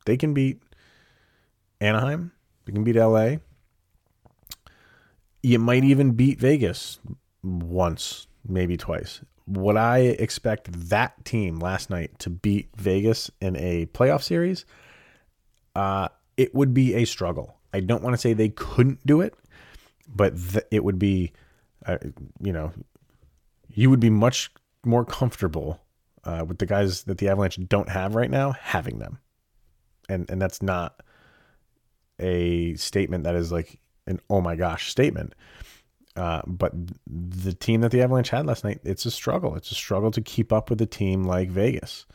They 0.04 0.16
can 0.16 0.34
beat 0.34 0.62
Anaheim. 1.80 2.32
They 2.64 2.72
can 2.72 2.84
beat 2.84 2.96
LA. 2.96 3.36
You 5.42 5.58
might 5.58 5.84
even 5.84 6.12
beat 6.12 6.38
Vegas 6.40 6.98
once, 7.42 8.26
maybe 8.46 8.76
twice 8.76 9.20
would 9.46 9.76
I 9.76 9.98
expect 9.98 10.72
that 10.88 11.24
team 11.24 11.58
last 11.58 11.90
night 11.90 12.18
to 12.20 12.30
beat 12.30 12.68
Vegas 12.76 13.30
in 13.40 13.56
a 13.56 13.86
playoff 13.86 14.22
series? 14.22 14.64
Uh, 15.74 16.08
it 16.36 16.54
would 16.54 16.72
be 16.72 16.94
a 16.94 17.04
struggle. 17.04 17.56
I 17.72 17.80
don't 17.80 18.02
want 18.02 18.14
to 18.14 18.18
say 18.18 18.32
they 18.32 18.50
couldn't 18.50 19.04
do 19.06 19.20
it, 19.20 19.34
but 20.08 20.36
th- 20.36 20.66
it 20.70 20.84
would 20.84 20.98
be, 20.98 21.32
uh, 21.86 21.98
you 22.40 22.52
know, 22.52 22.72
you 23.74 23.90
would 23.90 24.00
be 24.00 24.10
much 24.10 24.50
more 24.84 25.04
comfortable 25.04 25.80
uh, 26.24 26.44
with 26.46 26.58
the 26.58 26.66
guys 26.66 27.04
that 27.04 27.18
the 27.18 27.28
Avalanche 27.28 27.58
don't 27.68 27.88
have 27.88 28.14
right 28.14 28.30
now 28.30 28.52
having 28.52 28.98
them, 28.98 29.18
and 30.08 30.30
and 30.30 30.40
that's 30.40 30.62
not 30.62 31.02
a 32.18 32.74
statement 32.74 33.24
that 33.24 33.34
is 33.34 33.50
like 33.50 33.78
an 34.06 34.20
oh 34.30 34.40
my 34.40 34.56
gosh 34.56 34.90
statement. 34.90 35.34
Uh, 36.14 36.42
but 36.46 36.72
the 37.06 37.54
team 37.54 37.80
that 37.80 37.90
the 37.90 38.02
Avalanche 38.02 38.28
had 38.30 38.46
last 38.46 38.64
night, 38.64 38.80
it's 38.84 39.06
a 39.06 39.10
struggle. 39.10 39.56
It's 39.56 39.70
a 39.70 39.74
struggle 39.74 40.10
to 40.10 40.20
keep 40.20 40.52
up 40.52 40.68
with 40.68 40.80
a 40.82 40.86
team 40.86 41.24
like 41.24 41.48
Vegas. 41.48 42.06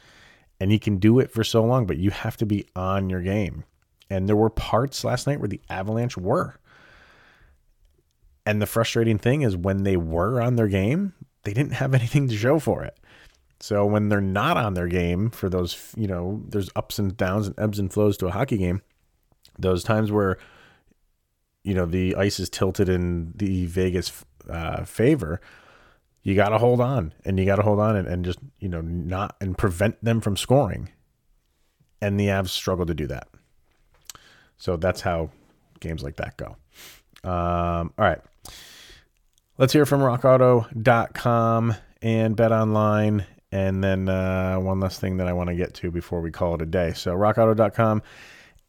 And 0.59 0.71
you 0.71 0.79
can 0.79 0.97
do 0.97 1.19
it 1.19 1.31
for 1.31 1.43
so 1.43 1.63
long, 1.63 1.85
but 1.85 1.97
you 1.97 2.11
have 2.11 2.37
to 2.37 2.45
be 2.45 2.67
on 2.75 3.09
your 3.09 3.21
game. 3.21 3.63
And 4.09 4.27
there 4.27 4.35
were 4.35 4.49
parts 4.49 5.03
last 5.03 5.27
night 5.27 5.39
where 5.39 5.49
the 5.49 5.61
Avalanche 5.69 6.17
were. 6.17 6.55
And 8.45 8.61
the 8.61 8.65
frustrating 8.65 9.17
thing 9.17 9.41
is 9.41 9.57
when 9.57 9.83
they 9.83 9.97
were 9.97 10.41
on 10.41 10.55
their 10.55 10.67
game, 10.67 11.13
they 11.47 11.53
didn't 11.53 11.73
have 11.73 11.93
anything 11.99 12.27
to 12.27 12.35
show 12.35 12.59
for 12.59 12.83
it. 12.83 12.99
So 13.59 13.85
when 13.85 14.09
they're 14.09 14.21
not 14.21 14.57
on 14.57 14.73
their 14.73 14.87
game 14.87 15.31
for 15.31 15.49
those, 15.49 15.93
you 15.95 16.05
know, 16.05 16.43
there's 16.49 16.69
ups 16.75 16.99
and 16.99 17.15
downs 17.15 17.47
and 17.47 17.59
ebbs 17.59 17.79
and 17.79 17.91
flows 17.91 18.17
to 18.17 18.27
a 18.27 18.31
hockey 18.31 18.57
game. 18.57 18.81
Those 19.57 19.83
times 19.83 20.11
where 20.11 20.37
you 21.63 21.73
know 21.73 21.85
the 21.85 22.15
ice 22.15 22.39
is 22.39 22.49
tilted 22.49 22.87
in 22.87 23.33
the 23.35 23.65
Vegas 23.65 24.23
uh, 24.47 24.83
favor, 24.83 25.41
you 26.21 26.35
got 26.35 26.49
to 26.49 26.59
hold 26.59 26.79
on 26.79 27.13
and 27.25 27.39
you 27.39 27.45
got 27.45 27.55
to 27.55 27.63
hold 27.63 27.79
on 27.79 27.95
and, 27.95 28.07
and 28.07 28.23
just 28.23 28.39
you 28.59 28.69
know 28.69 28.81
not 28.81 29.35
and 29.41 29.57
prevent 29.57 30.03
them 30.03 30.21
from 30.21 30.37
scoring. 30.37 30.89
And 31.99 32.19
the 32.19 32.27
Avs 32.27 32.49
struggle 32.49 32.85
to 32.85 32.93
do 32.93 33.07
that. 33.07 33.27
So 34.57 34.77
that's 34.77 35.01
how 35.01 35.31
games 35.79 36.03
like 36.03 36.17
that 36.17 36.37
go. 36.37 36.57
Um, 37.23 37.91
all 37.97 38.05
right. 38.05 38.21
Let's 39.59 39.73
hear 39.73 39.87
from 39.87 40.01
rockauto.com 40.01 41.75
and 42.03 42.35
bet 42.35 42.51
online. 42.51 43.25
And 43.51 43.83
then 43.83 44.07
uh, 44.07 44.57
one 44.57 44.79
last 44.79 45.01
thing 45.01 45.17
that 45.17 45.27
I 45.27 45.33
want 45.33 45.49
to 45.49 45.55
get 45.55 45.73
to 45.75 45.89
before 45.89 46.21
we 46.21 46.29
call 46.29 46.53
it 46.53 46.61
a 46.61 46.65
day. 46.67 46.93
So, 46.93 47.15
rockauto.com 47.15 48.03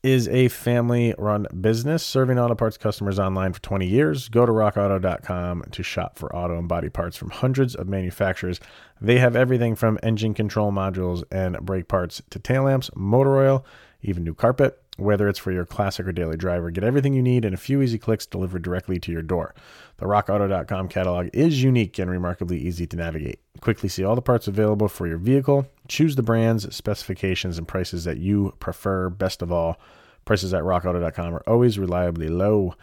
is 0.02 0.28
a 0.28 0.49
family 0.49 1.14
run 1.18 1.47
business 1.61 2.02
serving 2.02 2.38
auto 2.38 2.54
parts 2.54 2.78
customers 2.78 3.18
online 3.18 3.52
for 3.52 3.61
20 3.61 3.87
years. 3.87 4.30
Go 4.30 4.47
to 4.47 4.52
rockauto.com 4.52 5.64
to 5.73 5.83
shop 5.83 6.16
for 6.16 6.35
auto 6.35 6.57
and 6.57 6.68
body 6.68 6.88
parts 6.88 7.18
from 7.18 7.30
hundreds 7.30 7.75
of 7.75 7.87
manufacturers. 7.87 8.59
They 8.99 9.18
have 9.18 9.37
everything 9.37 9.75
from 9.75 9.99
engine 10.02 10.33
control 10.33 10.73
modules 10.73 11.23
and 11.30 11.59
brake 11.61 11.88
parts 11.88 12.23
to 12.30 12.38
tail 12.38 12.62
lamps, 12.62 12.88
motor 12.95 13.37
oil, 13.37 13.66
even 14.00 14.25
new 14.25 14.35
carpet. 14.35 14.83
Whether 14.99 15.28
it's 15.28 15.38
for 15.38 15.52
your 15.52 15.64
classic 15.64 16.09
or 16.09 16.12
daily 16.12 16.37
driver, 16.37 16.73
get 16.73 16.83
everything 16.83 17.14
you 17.14 17.23
need 17.23 17.45
in 17.45 17.55
a 17.55 17.57
few 17.57 17.81
easy 17.81 17.99
clicks 17.99 18.26
delivered 18.26 18.62
directly 18.62 18.99
to 18.99 19.12
your 19.12 19.23
door. 19.23 19.55
The 19.99 20.07
rockauto.com 20.07 20.88
catalog 20.88 21.28
is 21.33 21.62
unique 21.62 22.00
and 22.00 22.11
remarkably 22.11 22.59
easy 22.59 22.85
to 22.88 22.97
navigate. 22.97 23.38
Quickly 23.61 23.88
see 23.88 24.02
all 24.02 24.17
the 24.17 24.23
parts 24.23 24.49
available 24.49 24.88
for 24.88 25.07
your 25.07 25.19
vehicle, 25.19 25.69
choose 25.87 26.17
the 26.17 26.25
brands, 26.25 26.75
specifications, 26.75 27.59
and 27.59 27.69
prices 27.69 28.02
that 28.05 28.19
you 28.19 28.57
prefer. 28.59 29.09
Best 29.09 29.40
of 29.40 29.52
all, 29.52 29.78
prices 30.25 30.52
at 30.52 30.64
rockauto.com 30.64 31.33
are 31.33 31.45
always 31.47 31.78
reliably 31.78 32.28
low 32.28 32.75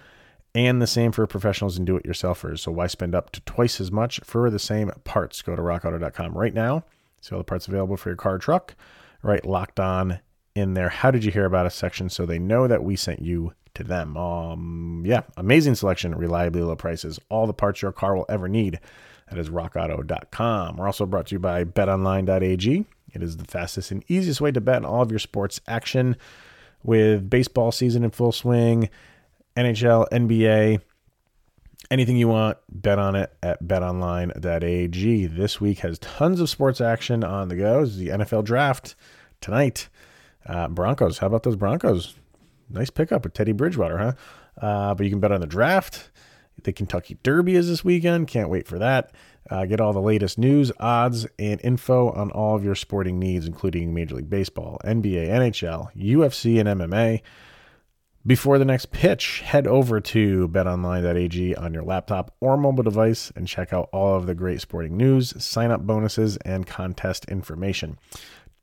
and 0.54 0.82
the 0.82 0.88
same 0.88 1.12
for 1.12 1.28
professionals 1.28 1.78
and 1.78 1.86
do 1.86 1.98
it 1.98 2.06
yourselfers. 2.06 2.60
So 2.60 2.72
why 2.72 2.88
spend 2.88 3.14
up 3.14 3.32
to 3.32 3.42
twice 3.42 3.82
as 3.82 3.92
much 3.92 4.22
for 4.24 4.50
the 4.50 4.58
same 4.58 4.90
parts? 5.04 5.42
Go 5.42 5.54
to 5.54 5.62
rockauto.com 5.62 6.38
right 6.38 6.54
now. 6.54 6.86
See 7.20 7.36
all 7.36 7.40
the 7.40 7.44
parts 7.44 7.68
available 7.68 7.98
for 7.98 8.08
your 8.08 8.16
car 8.16 8.38
truck. 8.38 8.74
Right, 9.22 9.46
locked 9.46 9.82
on 9.82 10.20
in 10.56 10.74
their 10.74 10.90
How 10.90 11.12
Did 11.12 11.24
You 11.24 11.32
Hear 11.32 11.46
About 11.46 11.66
Us 11.66 11.76
section 11.76 12.10
so 12.10 12.26
they 12.26 12.40
know 12.40 12.68
that 12.68 12.84
we 12.84 12.96
sent 12.96 13.22
you 13.22 13.54
to 13.76 13.84
them. 13.84 14.18
Um, 14.18 15.04
yeah, 15.06 15.22
amazing 15.38 15.76
selection, 15.76 16.16
reliably 16.16 16.62
low 16.62 16.76
prices, 16.76 17.20
all 17.30 17.46
the 17.46 17.54
parts 17.54 17.82
your 17.82 17.92
car 17.92 18.16
will 18.16 18.26
ever 18.30 18.48
need. 18.48 18.80
That 19.30 19.38
is 19.38 19.50
rockauto.com. 19.50 20.78
We're 20.78 20.88
also 20.88 21.06
brought 21.06 21.28
to 21.28 21.36
you 21.36 21.40
by 21.40 21.66
betonline.ag. 21.66 22.86
It 23.14 23.24
is 23.24 23.38
the 23.38 23.46
fastest 23.46 23.92
and 23.92 24.04
easiest 24.08 24.42
way 24.42 24.52
to 24.52 24.62
bet 24.62 24.78
on 24.78 24.86
all 24.86 25.02
of 25.02 25.12
your 25.12 25.20
sports 25.20 25.62
action 25.68 26.16
with 26.84 27.30
baseball 27.30 27.72
season 27.72 28.04
in 28.04 28.12
full 28.12 28.32
swing, 28.32 28.90
NHL, 29.58 30.08
NBA, 30.10 30.82
anything 31.90 32.18
you 32.18 32.28
want, 32.28 32.58
bet 32.70 33.00
on 33.00 33.16
it 33.16 33.34
at 33.42 33.64
betonline.ag. 33.64 35.26
This 35.28 35.62
week 35.62 35.80
has 35.80 36.00
tons 36.00 36.40
of 36.40 36.50
sports 36.50 36.82
action 36.82 37.24
on 37.24 37.48
the 37.48 37.56
go. 37.56 37.82
It's 37.82 37.96
the 37.96 38.10
NFL 38.10 38.44
draft 38.44 38.96
tonight. 39.42 39.90
Uh, 40.46 40.68
Broncos. 40.68 41.18
How 41.20 41.28
about 41.28 41.44
those 41.44 41.56
Broncos? 41.56 42.16
Nice 42.70 42.90
pickup 42.90 43.24
with 43.24 43.34
Teddy 43.34 43.52
Bridgewater, 43.52 43.98
huh? 43.98 44.14
Uh, 44.66 44.96
but 44.96 45.04
you 45.04 45.10
can 45.10 45.20
bet 45.20 45.32
on 45.32 45.42
the 45.42 45.48
draft. 45.48 46.10
The 46.64 46.74
Kentucky 46.74 47.18
Derby 47.22 47.56
is 47.56 47.68
this 47.68 47.84
weekend. 47.84 48.28
Can't 48.28 48.50
wait 48.50 48.68
for 48.68 48.80
that. 48.80 49.12
Uh, 49.50 49.66
get 49.66 49.80
all 49.80 49.94
the 49.94 50.02
latest 50.02 50.40
news, 50.40 50.72
odds, 50.80 51.28
and 51.38 51.62
info 51.64 52.10
on 52.12 52.32
all 52.32 52.56
of 52.56 52.64
your 52.64 52.74
sporting 52.76 53.20
needs, 53.20 53.46
including 53.46 53.94
Major 53.94 54.16
League 54.16 54.30
Baseball, 54.30 54.80
NBA, 54.84 55.28
NHL, 55.28 55.94
UFC, 55.96 56.60
and 56.60 56.82
MMA. 56.82 57.22
Before 58.26 58.58
the 58.58 58.66
next 58.66 58.90
pitch, 58.90 59.42
head 59.42 59.68
over 59.68 60.00
to 60.00 60.48
betonline.ag 60.48 61.56
on 61.58 61.76
your 61.76 61.84
laptop 61.84 62.34
or 62.40 62.58
mobile 62.58 62.82
device 62.82 63.32
and 63.36 63.48
check 63.48 63.72
out 63.72 63.88
all 63.94 64.16
of 64.16 64.26
the 64.26 64.34
great 64.34 64.62
sporting 64.62 64.98
news, 64.98 65.32
sign 65.44 65.70
up 65.70 65.82
bonuses, 65.86 66.38
and 66.38 66.66
contest 66.66 67.26
information. 67.26 68.00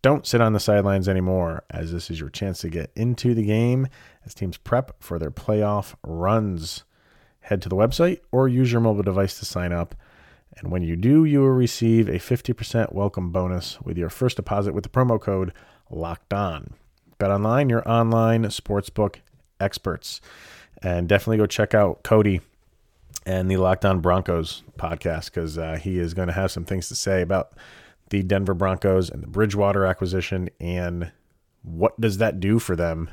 Don't 0.02 0.26
sit 0.26 0.40
on 0.40 0.52
the 0.52 0.58
sidelines 0.58 1.08
anymore, 1.08 1.62
as 1.70 1.92
this 1.92 2.10
is 2.10 2.18
your 2.18 2.28
chance 2.28 2.58
to 2.60 2.68
get 2.68 2.90
into 2.96 3.34
the 3.34 3.44
game 3.44 3.86
as 4.26 4.34
teams 4.34 4.56
prep 4.56 5.00
for 5.00 5.16
their 5.16 5.30
playoff 5.30 5.94
runs. 6.02 6.82
Head 7.42 7.62
to 7.62 7.68
the 7.68 7.76
website 7.76 8.18
or 8.32 8.48
use 8.48 8.72
your 8.72 8.80
mobile 8.80 9.04
device 9.04 9.38
to 9.38 9.44
sign 9.44 9.72
up. 9.72 9.94
And 10.56 10.72
when 10.72 10.82
you 10.82 10.96
do, 10.96 11.24
you 11.24 11.40
will 11.40 11.50
receive 11.50 12.08
a 12.08 12.14
50% 12.14 12.92
welcome 12.92 13.30
bonus 13.30 13.80
with 13.80 13.96
your 13.96 14.10
first 14.10 14.36
deposit 14.36 14.74
with 14.74 14.82
the 14.82 14.90
promo 14.90 15.20
code 15.20 15.52
LOCKED 15.88 16.32
ON. 16.32 16.74
Bet 17.18 17.30
online, 17.30 17.68
your 17.68 17.88
online 17.88 18.42
sportsbook 18.46 19.16
experts. 19.60 20.20
And 20.82 21.08
definitely 21.08 21.36
go 21.36 21.46
check 21.46 21.74
out 21.74 22.02
Cody 22.02 22.40
and 23.24 23.48
the 23.48 23.56
Locked 23.56 23.84
On 23.84 24.00
Broncos 24.00 24.64
podcast 24.76 25.26
because 25.26 25.56
uh, 25.58 25.78
he 25.80 26.00
is 26.00 26.12
going 26.12 26.26
to 26.26 26.34
have 26.34 26.50
some 26.50 26.64
things 26.64 26.88
to 26.88 26.96
say 26.96 27.22
about 27.22 27.52
the 28.12 28.22
Denver 28.22 28.52
Broncos 28.52 29.08
and 29.08 29.22
the 29.22 29.26
Bridgewater 29.26 29.86
acquisition, 29.86 30.50
and 30.60 31.10
what 31.62 31.98
does 31.98 32.18
that 32.18 32.40
do 32.40 32.58
for 32.58 32.76
them 32.76 33.08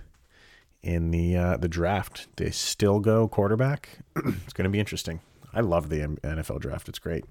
in 0.84 1.12
the 1.12 1.38
uh, 1.38 1.58
the 1.58 1.70
draft? 1.70 2.28
They 2.36 2.52
still 2.52 3.00
go 3.00 3.30
quarterback. 3.30 4.00
it's 4.18 4.52
going 4.52 4.66
to 4.66 4.70
be 4.70 4.80
interesting. 4.80 5.22
I 5.54 5.62
love 5.62 5.88
the 5.88 6.02
NFL 6.02 6.60
draft. 6.60 6.90
It's 6.90 7.00
great. 7.00 7.24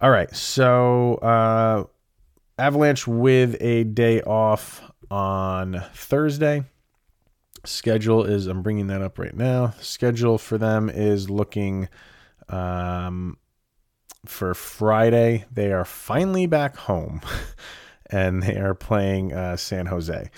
All 0.00 0.10
right, 0.10 0.34
so 0.34 1.16
uh, 1.16 1.84
Avalanche 2.58 3.06
with 3.06 3.58
a 3.60 3.84
day 3.84 4.22
off 4.22 4.80
on 5.10 5.84
Thursday. 5.92 6.64
Schedule 7.66 8.24
is 8.24 8.46
I'm 8.46 8.62
bringing 8.62 8.86
that 8.86 9.02
up 9.02 9.18
right 9.18 9.36
now. 9.36 9.74
Schedule 9.82 10.38
for 10.38 10.56
them 10.56 10.88
is 10.88 11.28
looking 11.28 11.90
um, 12.48 13.36
for 14.26 14.54
Friday, 14.54 15.44
they 15.50 15.72
are 15.72 15.84
finally 15.84 16.46
back 16.46 16.76
home 16.76 17.20
and 18.10 18.42
they 18.42 18.56
are 18.56 18.74
playing 18.74 19.32
uh, 19.32 19.56
San 19.56 19.86
Jose. 19.86 20.30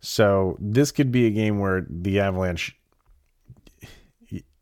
So 0.00 0.56
this 0.60 0.92
could 0.92 1.12
be 1.12 1.26
a 1.26 1.30
game 1.30 1.58
where 1.58 1.86
the 1.88 2.20
Avalanche, 2.20 2.76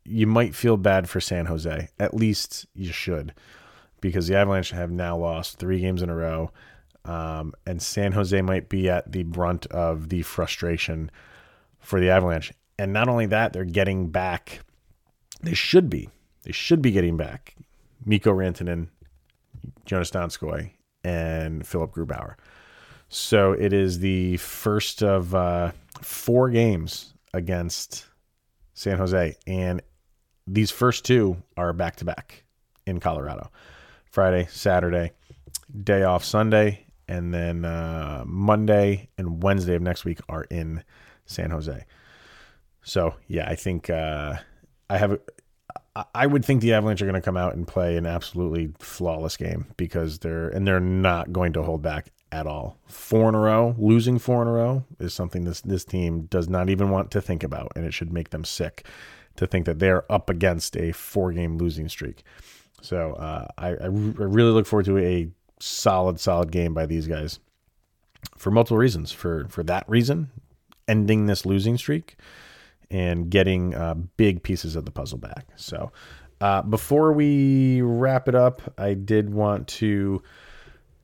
you 0.03 0.27
might 0.27 0.55
feel 0.55 0.77
bad 0.77 1.09
for 1.09 1.19
San 1.21 1.45
Jose. 1.45 1.89
At 1.99 2.13
least 2.13 2.65
you 2.73 2.91
should, 2.91 3.33
because 4.01 4.27
the 4.27 4.35
Avalanche 4.35 4.71
have 4.71 4.91
now 4.91 5.17
lost 5.17 5.57
three 5.57 5.79
games 5.79 6.01
in 6.01 6.09
a 6.09 6.15
row. 6.15 6.51
Um, 7.05 7.53
and 7.65 7.81
San 7.81 8.11
Jose 8.11 8.41
might 8.41 8.69
be 8.69 8.89
at 8.89 9.11
the 9.11 9.23
brunt 9.23 9.65
of 9.67 10.09
the 10.09 10.21
frustration 10.23 11.09
for 11.79 11.99
the 11.99 12.09
Avalanche. 12.09 12.51
And 12.77 12.91
not 12.93 13.07
only 13.07 13.25
that, 13.27 13.53
they're 13.53 13.65
getting 13.65 14.09
back. 14.09 14.59
They 15.41 15.53
should 15.53 15.89
be. 15.89 16.09
They 16.43 16.51
should 16.51 16.81
be 16.81 16.91
getting 16.91 17.17
back 17.17 17.55
Mikko 18.05 18.33
Rantanen, 18.33 18.87
Joonas 19.85 20.11
Donskoi, 20.11 20.71
and 21.03 21.65
Philipp 21.65 21.91
Grubauer. 21.91 22.35
So 23.09 23.53
it 23.53 23.73
is 23.73 23.99
the 23.99 24.37
first 24.37 25.01
of 25.01 25.33
uh, 25.33 25.71
four 26.01 26.49
games 26.49 27.13
against 27.33 28.05
San 28.73 28.97
Jose, 28.97 29.35
and 29.47 29.81
these 30.45 30.71
first 30.71 31.05
two 31.05 31.41
are 31.57 31.73
back 31.73 31.97
to 31.97 32.05
back 32.05 32.43
in 32.85 32.99
Colorado. 32.99 33.51
Friday, 34.05 34.47
Saturday, 34.49 35.11
day 35.83 36.03
off 36.03 36.23
Sunday, 36.23 36.85
and 37.07 37.33
then 37.33 37.65
uh, 37.65 38.23
Monday 38.25 39.09
and 39.17 39.41
Wednesday 39.43 39.75
of 39.75 39.81
next 39.81 40.05
week 40.05 40.19
are 40.29 40.45
in 40.45 40.83
San 41.25 41.51
Jose. 41.51 41.85
So 42.81 43.15
yeah, 43.27 43.49
I 43.49 43.55
think 43.55 43.89
uh, 43.89 44.35
I 44.89 44.97
have 44.97 45.19
I 46.13 46.27
would 46.27 46.45
think 46.45 46.61
the 46.61 46.73
Avalanche 46.73 47.01
are 47.01 47.05
going 47.05 47.15
to 47.15 47.21
come 47.21 47.37
out 47.37 47.55
and 47.55 47.67
play 47.67 47.97
an 47.97 48.05
absolutely 48.05 48.71
flawless 48.79 49.37
game 49.37 49.67
because 49.77 50.19
they're 50.19 50.49
and 50.49 50.67
they're 50.67 50.79
not 50.79 51.31
going 51.31 51.53
to 51.53 51.63
hold 51.63 51.81
back 51.81 52.11
at 52.31 52.47
all. 52.47 52.77
Four 52.87 53.29
in 53.29 53.35
a 53.35 53.39
row, 53.39 53.75
losing 53.77 54.19
four 54.19 54.41
in 54.41 54.47
a 54.47 54.51
row 54.51 54.83
is 54.99 55.13
something 55.13 55.45
this 55.45 55.61
this 55.61 55.85
team 55.85 56.23
does 56.23 56.47
not 56.47 56.69
even 56.69 56.89
want 56.89 57.11
to 57.11 57.21
think 57.21 57.43
about, 57.43 57.71
and 57.75 57.85
it 57.85 57.93
should 57.93 58.13
make 58.13 58.29
them 58.29 58.43
sick 58.43 58.85
to 59.35 59.47
think 59.47 59.65
that 59.65 59.79
they're 59.79 60.09
up 60.11 60.29
against 60.29 60.75
a 60.77 60.91
four 60.91 61.31
game 61.31 61.57
losing 61.57 61.89
streak. 61.89 62.23
So 62.81 63.13
uh, 63.13 63.47
I, 63.57 63.69
I 63.69 63.85
really 63.87 64.51
look 64.51 64.65
forward 64.65 64.85
to 64.85 64.97
a 64.99 65.29
solid, 65.59 66.19
solid 66.19 66.51
game 66.51 66.73
by 66.73 66.85
these 66.85 67.07
guys 67.07 67.39
for 68.37 68.51
multiple 68.51 68.77
reasons. 68.77 69.11
For 69.11 69.47
for 69.49 69.63
that 69.63 69.87
reason, 69.87 70.29
ending 70.87 71.25
this 71.25 71.45
losing 71.45 71.77
streak 71.77 72.15
and 72.91 73.29
getting 73.29 73.75
uh, 73.75 73.93
big 73.93 74.43
pieces 74.43 74.75
of 74.75 74.85
the 74.85 74.91
puzzle 74.91 75.17
back. 75.17 75.47
So 75.55 75.91
uh, 76.41 76.61
before 76.61 77.13
we 77.13 77.81
wrap 77.81 78.27
it 78.27 78.35
up, 78.35 78.61
I 78.77 78.93
did 78.93 79.33
want 79.33 79.67
to 79.67 80.21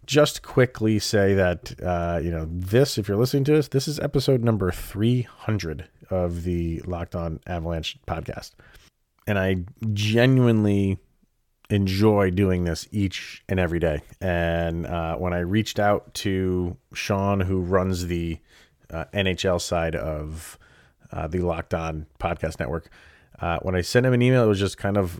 just 0.05 0.43
quickly 0.43 0.99
say 0.99 1.33
that 1.33 1.73
uh, 1.81 2.19
you 2.23 2.31
know 2.31 2.47
this, 2.49 2.97
if 2.97 3.07
you're 3.07 3.17
listening 3.17 3.43
to 3.45 3.53
this, 3.53 3.67
this 3.69 3.87
is 3.87 3.99
episode 3.99 4.43
number 4.43 4.71
300 4.71 5.87
of 6.09 6.43
the 6.43 6.81
Locked 6.85 7.15
On 7.15 7.39
Avalanche 7.47 7.97
podcast, 8.07 8.51
and 9.27 9.39
I 9.39 9.57
genuinely 9.93 10.99
enjoy 11.69 12.29
doing 12.29 12.63
this 12.63 12.87
each 12.91 13.43
and 13.49 13.59
every 13.59 13.79
day. 13.79 14.01
And 14.21 14.85
uh, 14.85 15.15
when 15.15 15.33
I 15.33 15.39
reached 15.39 15.79
out 15.79 16.13
to 16.15 16.77
Sean, 16.93 17.39
who 17.39 17.59
runs 17.61 18.05
the 18.05 18.37
uh, 18.91 19.05
NHL 19.13 19.59
side 19.59 19.95
of 19.95 20.59
uh, 21.11 21.27
the 21.27 21.39
Locked 21.39 21.73
On 21.73 22.05
Podcast 22.19 22.59
Network, 22.59 22.89
uh, 23.39 23.59
when 23.61 23.75
I 23.75 23.81
sent 23.81 24.05
him 24.05 24.13
an 24.13 24.21
email, 24.21 24.43
it 24.43 24.47
was 24.47 24.59
just 24.59 24.77
kind 24.77 24.97
of 24.97 25.19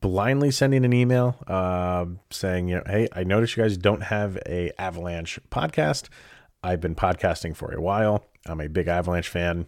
blindly 0.00 0.50
sending 0.50 0.84
an 0.84 0.92
email 0.92 1.36
uh, 1.46 2.04
saying, 2.30 2.68
you 2.68 2.76
know, 2.76 2.82
hey, 2.86 3.08
I 3.12 3.24
noticed 3.24 3.56
you 3.56 3.62
guys 3.62 3.76
don't 3.76 4.02
have 4.02 4.36
a 4.46 4.70
Avalanche 4.78 5.38
podcast. 5.50 6.08
I've 6.62 6.80
been 6.80 6.94
podcasting 6.94 7.56
for 7.56 7.72
a 7.72 7.80
while. 7.80 8.24
I'm 8.46 8.60
a 8.60 8.68
big 8.68 8.88
Avalanche 8.88 9.28
fan. 9.28 9.66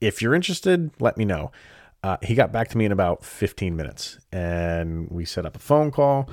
If 0.00 0.22
you're 0.22 0.34
interested, 0.34 0.90
let 0.98 1.16
me 1.16 1.24
know. 1.24 1.52
Uh, 2.02 2.16
he 2.22 2.34
got 2.34 2.50
back 2.50 2.68
to 2.70 2.78
me 2.78 2.84
in 2.84 2.90
about 2.90 3.24
15 3.24 3.76
minutes 3.76 4.18
and 4.32 5.08
we 5.08 5.24
set 5.24 5.46
up 5.46 5.54
a 5.54 5.60
phone 5.60 5.92
call. 5.92 6.28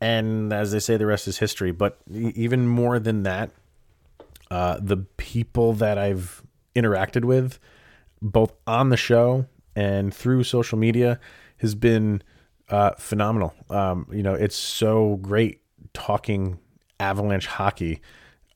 And 0.00 0.52
as 0.52 0.70
they 0.70 0.80
say, 0.80 0.96
the 0.96 1.06
rest 1.06 1.26
is 1.28 1.38
history. 1.38 1.72
But 1.72 1.98
even 2.12 2.68
more 2.68 2.98
than 2.98 3.22
that, 3.22 3.50
uh, 4.50 4.78
the 4.80 4.98
people 5.16 5.72
that 5.74 5.98
I've 5.98 6.42
interacted 6.80 7.24
with, 7.24 7.58
both 8.22 8.52
on 8.66 8.88
the 8.90 8.96
show 8.96 9.46
and 9.76 10.12
through 10.12 10.44
social 10.44 10.78
media, 10.78 11.20
has 11.58 11.74
been 11.74 12.22
uh, 12.70 12.92
phenomenal. 12.98 13.54
Um, 13.70 14.06
you 14.12 14.22
know, 14.22 14.34
it's 14.34 14.56
so 14.56 15.16
great 15.22 15.60
talking 15.92 16.58
Avalanche 17.00 17.46
hockey 17.46 18.00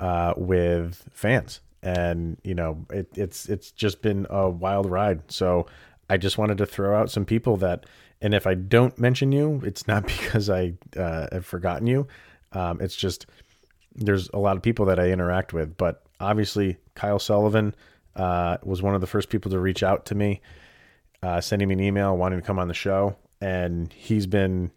uh, 0.01 0.35
with 0.37 1.09
fans, 1.13 1.61
and 1.83 2.39
you 2.43 2.55
know, 2.55 2.85
it, 2.91 3.09
it's 3.15 3.49
it's 3.49 3.71
just 3.71 4.03
been 4.03 4.27
a 4.31 4.49
wild 4.51 4.91
ride. 4.91 5.31
So 5.31 5.67
I 6.11 6.17
just 6.17 6.39
wanted 6.39 6.59
to 6.59 6.67
throw 6.67 6.99
out 6.99 7.11
some 7.11 7.25
people 7.25 7.57
that, 7.59 7.87
and 8.21 8.35
if 8.35 8.47
I 8.47 8.55
don't 8.55 8.99
mention 8.99 9.33
you, 9.33 9.63
it's 9.65 9.87
not 9.87 10.07
because 10.07 10.51
I 10.51 10.75
uh, 10.97 11.29
have 11.33 11.47
forgotten 11.47 11.87
you. 11.87 12.07
Um, 12.53 12.81
it's 12.81 12.97
just 12.97 13.27
there's 13.95 14.29
a 14.31 14.39
lot 14.39 14.57
of 14.57 14.63
people 14.63 14.87
that 14.87 14.99
I 14.99 15.11
interact 15.11 15.53
with, 15.53 15.77
but 15.77 16.03
obviously 16.21 16.79
Kyle 16.95 17.19
Sullivan 17.19 17.75
uh, 18.17 18.59
was 18.63 18.83
one 18.83 18.95
of 18.95 19.01
the 19.01 19.07
first 19.07 19.29
people 19.29 19.51
to 19.51 19.59
reach 19.59 19.83
out 19.83 20.07
to 20.07 20.15
me 20.15 20.41
uh, 21.23 21.41
sending 21.41 21.69
me 21.69 21.75
an 21.75 21.81
email 21.81 22.17
wanting 22.17 22.41
to 22.41 22.47
come 22.47 22.59
on 22.59 22.69
the 22.69 22.75
show, 22.75 23.17
and 23.41 23.93
he's 23.93 24.27
been 24.27 24.71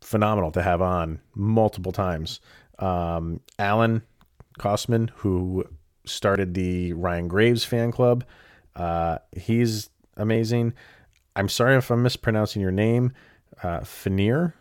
phenomenal 0.00 0.52
to 0.52 0.62
have 0.62 0.80
on 0.80 1.20
multiple 1.34 1.92
times. 1.92 2.40
Um, 2.78 3.40
Alan 3.58 4.02
Kosman, 4.58 5.10
who 5.16 5.64
started 6.06 6.54
the 6.54 6.92
Ryan 6.92 7.28
Graves 7.28 7.64
fan 7.64 7.90
club, 7.90 8.24
uh, 8.76 9.18
he's 9.36 9.90
amazing. 10.16 10.74
I'm 11.34 11.48
sorry 11.48 11.76
if 11.76 11.90
I'm 11.90 12.02
mispronouncing 12.02 12.62
your 12.62 12.70
name, 12.70 13.12
uh, 13.62 13.80
Fenir. 13.80 14.54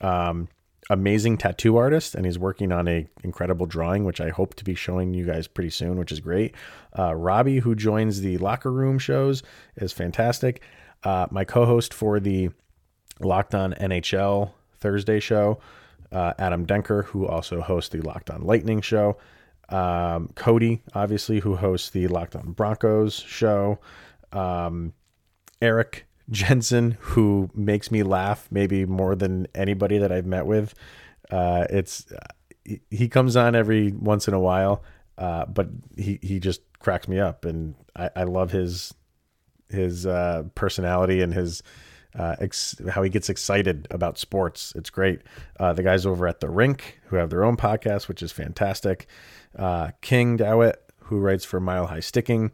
Um, 0.00 0.48
amazing 0.90 1.38
tattoo 1.38 1.76
artist 1.76 2.14
and 2.14 2.26
he's 2.26 2.38
working 2.38 2.70
on 2.70 2.86
a 2.86 3.06
incredible 3.22 3.64
drawing 3.64 4.04
which 4.04 4.20
i 4.20 4.28
hope 4.28 4.54
to 4.54 4.64
be 4.64 4.74
showing 4.74 5.14
you 5.14 5.24
guys 5.24 5.46
pretty 5.46 5.70
soon 5.70 5.98
which 5.98 6.12
is 6.12 6.20
great. 6.20 6.54
Uh, 6.98 7.14
robbie 7.14 7.58
who 7.60 7.74
joins 7.74 8.20
the 8.20 8.36
locker 8.38 8.70
room 8.70 8.98
shows 8.98 9.42
is 9.76 9.92
fantastic. 9.92 10.62
Uh, 11.02 11.26
my 11.30 11.44
co-host 11.44 11.92
for 11.94 12.20
the 12.20 12.50
locked 13.20 13.54
on 13.54 13.72
nhl 13.74 14.50
thursday 14.78 15.20
show 15.20 15.58
uh, 16.12 16.34
adam 16.38 16.66
denker 16.66 17.04
who 17.06 17.26
also 17.26 17.60
hosts 17.60 17.90
the 17.90 18.00
locked 18.00 18.30
on 18.30 18.42
lightning 18.42 18.80
show. 18.80 19.16
Um, 19.70 20.28
cody 20.34 20.82
obviously 20.94 21.40
who 21.40 21.56
hosts 21.56 21.90
the 21.90 22.06
locked 22.08 22.36
on 22.36 22.52
broncos 22.52 23.14
show. 23.14 23.78
Um, 24.32 24.92
eric 25.62 26.06
Jensen, 26.30 26.96
who 27.00 27.50
makes 27.54 27.90
me 27.90 28.02
laugh 28.02 28.48
maybe 28.50 28.86
more 28.86 29.14
than 29.14 29.46
anybody 29.54 29.98
that 29.98 30.10
I've 30.10 30.26
met 30.26 30.46
with. 30.46 30.74
Uh, 31.30 31.66
it's 31.70 32.06
he 32.90 33.08
comes 33.08 33.36
on 33.36 33.54
every 33.54 33.92
once 33.92 34.26
in 34.28 34.34
a 34.34 34.40
while, 34.40 34.82
uh, 35.18 35.44
but 35.46 35.68
he 35.96 36.18
he 36.22 36.40
just 36.40 36.60
cracks 36.78 37.08
me 37.08 37.18
up, 37.18 37.44
and 37.44 37.74
I, 37.94 38.10
I 38.16 38.24
love 38.24 38.50
his 38.50 38.94
his 39.68 40.06
uh, 40.06 40.44
personality 40.54 41.20
and 41.20 41.32
his 41.34 41.62
uh, 42.18 42.36
ex- 42.38 42.80
how 42.90 43.02
he 43.02 43.10
gets 43.10 43.28
excited 43.28 43.86
about 43.90 44.18
sports. 44.18 44.72
It's 44.76 44.90
great. 44.90 45.22
Uh, 45.58 45.72
the 45.72 45.82
guys 45.82 46.06
over 46.06 46.26
at 46.26 46.40
the 46.40 46.48
Rink 46.48 47.00
who 47.06 47.16
have 47.16 47.30
their 47.30 47.44
own 47.44 47.56
podcast, 47.56 48.08
which 48.08 48.22
is 48.22 48.32
fantastic. 48.32 49.06
Uh, 49.58 49.90
King 50.00 50.36
Dowett, 50.36 50.80
who 51.04 51.18
writes 51.18 51.44
for 51.44 51.60
Mile 51.60 51.86
High 51.86 52.00
Sticking. 52.00 52.52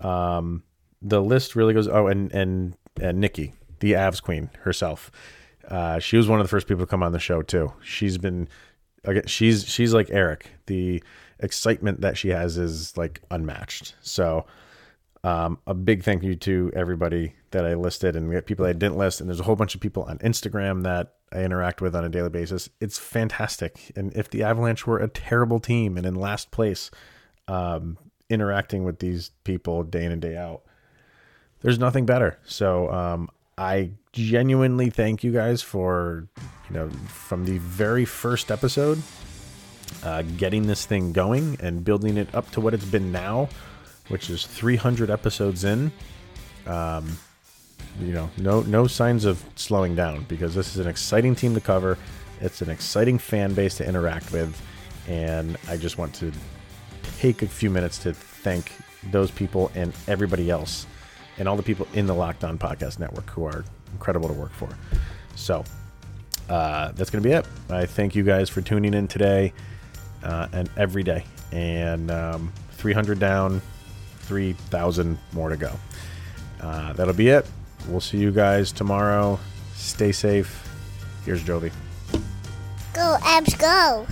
Um, 0.00 0.62
the 1.02 1.22
list 1.22 1.54
really 1.54 1.74
goes. 1.74 1.86
Oh, 1.86 2.06
and 2.06 2.32
and 2.32 2.76
and 3.00 3.20
Nikki, 3.20 3.54
the 3.80 3.92
Avs 3.92 4.22
queen 4.22 4.50
herself. 4.62 5.10
Uh, 5.68 5.98
she 5.98 6.16
was 6.16 6.28
one 6.28 6.40
of 6.40 6.44
the 6.44 6.50
first 6.50 6.66
people 6.66 6.84
to 6.84 6.90
come 6.90 7.02
on 7.02 7.12
the 7.12 7.18
show 7.18 7.42
too. 7.42 7.72
She's 7.82 8.18
been, 8.18 8.48
she's 9.26 9.66
she's 9.66 9.94
like 9.94 10.10
Eric. 10.10 10.50
The 10.66 11.02
excitement 11.40 12.00
that 12.00 12.16
she 12.16 12.28
has 12.28 12.58
is 12.58 12.96
like 12.96 13.20
unmatched. 13.30 13.94
So, 14.00 14.46
um, 15.22 15.58
a 15.66 15.74
big 15.74 16.02
thank 16.04 16.22
you 16.22 16.34
to 16.36 16.70
everybody 16.74 17.34
that 17.52 17.64
I 17.64 17.74
listed 17.74 18.14
and 18.14 18.44
people 18.44 18.66
I 18.66 18.72
didn't 18.72 18.98
list. 18.98 19.20
And 19.20 19.28
there's 19.28 19.40
a 19.40 19.44
whole 19.44 19.56
bunch 19.56 19.74
of 19.74 19.80
people 19.80 20.02
on 20.02 20.18
Instagram 20.18 20.82
that 20.82 21.14
I 21.32 21.42
interact 21.42 21.80
with 21.80 21.96
on 21.96 22.04
a 22.04 22.10
daily 22.10 22.28
basis. 22.28 22.68
It's 22.80 22.98
fantastic. 22.98 23.92
And 23.96 24.12
if 24.14 24.28
the 24.28 24.42
Avalanche 24.42 24.86
were 24.86 24.98
a 24.98 25.08
terrible 25.08 25.60
team 25.60 25.96
and 25.96 26.04
in 26.04 26.14
last 26.14 26.50
place, 26.50 26.90
um, 27.48 27.96
interacting 28.28 28.84
with 28.84 28.98
these 28.98 29.30
people 29.44 29.82
day 29.82 30.04
in 30.04 30.12
and 30.12 30.20
day 30.20 30.36
out 30.36 30.62
there's 31.64 31.78
nothing 31.78 32.04
better. 32.04 32.38
So 32.44 32.92
um, 32.92 33.30
I 33.56 33.92
genuinely 34.12 34.90
thank 34.90 35.24
you 35.24 35.32
guys 35.32 35.62
for, 35.62 36.28
you 36.68 36.76
know, 36.76 36.90
from 37.08 37.46
the 37.46 37.56
very 37.56 38.04
first 38.04 38.50
episode, 38.50 39.02
uh, 40.02 40.22
getting 40.36 40.66
this 40.66 40.84
thing 40.84 41.14
going 41.14 41.56
and 41.60 41.82
building 41.82 42.18
it 42.18 42.32
up 42.34 42.50
to 42.50 42.60
what 42.60 42.74
it's 42.74 42.84
been 42.84 43.10
now, 43.10 43.48
which 44.08 44.28
is 44.28 44.44
300 44.46 45.08
episodes 45.08 45.64
in. 45.64 45.90
Um, 46.66 47.16
you 47.98 48.12
know, 48.12 48.28
no 48.36 48.60
no 48.62 48.86
signs 48.86 49.24
of 49.24 49.42
slowing 49.54 49.94
down 49.94 50.24
because 50.24 50.54
this 50.54 50.74
is 50.74 50.84
an 50.84 50.88
exciting 50.88 51.34
team 51.34 51.54
to 51.54 51.60
cover. 51.60 51.96
It's 52.42 52.60
an 52.60 52.68
exciting 52.68 53.18
fan 53.18 53.54
base 53.54 53.76
to 53.76 53.88
interact 53.88 54.32
with, 54.32 54.60
and 55.08 55.56
I 55.68 55.78
just 55.78 55.96
want 55.96 56.14
to 56.16 56.30
take 57.18 57.40
a 57.42 57.46
few 57.46 57.70
minutes 57.70 57.98
to 57.98 58.12
thank 58.12 58.72
those 59.10 59.30
people 59.30 59.70
and 59.74 59.94
everybody 60.08 60.50
else 60.50 60.86
and 61.38 61.48
all 61.48 61.56
the 61.56 61.62
people 61.62 61.86
in 61.94 62.06
the 62.06 62.14
Locked 62.14 62.44
On 62.44 62.58
Podcast 62.58 62.98
Network 62.98 63.28
who 63.30 63.44
are 63.44 63.64
incredible 63.92 64.28
to 64.28 64.34
work 64.34 64.52
for. 64.52 64.68
So 65.36 65.64
uh, 66.48 66.92
that's 66.92 67.10
going 67.10 67.22
to 67.22 67.28
be 67.28 67.34
it. 67.34 67.46
I 67.70 67.86
thank 67.86 68.14
you 68.14 68.22
guys 68.22 68.48
for 68.48 68.60
tuning 68.60 68.94
in 68.94 69.08
today 69.08 69.52
uh, 70.22 70.48
and 70.52 70.68
every 70.76 71.02
day. 71.02 71.24
And 71.52 72.10
um, 72.10 72.52
300 72.72 73.18
down, 73.18 73.62
3,000 74.20 75.18
more 75.32 75.48
to 75.48 75.56
go. 75.56 75.72
Uh, 76.60 76.92
that'll 76.94 77.14
be 77.14 77.28
it. 77.28 77.46
We'll 77.88 78.00
see 78.00 78.18
you 78.18 78.30
guys 78.30 78.72
tomorrow. 78.72 79.38
Stay 79.74 80.12
safe. 80.12 80.68
Here's 81.24 81.42
Jovi. 81.42 81.72
Go, 82.92 83.16
Avs, 83.20 83.58
go. 83.58 84.06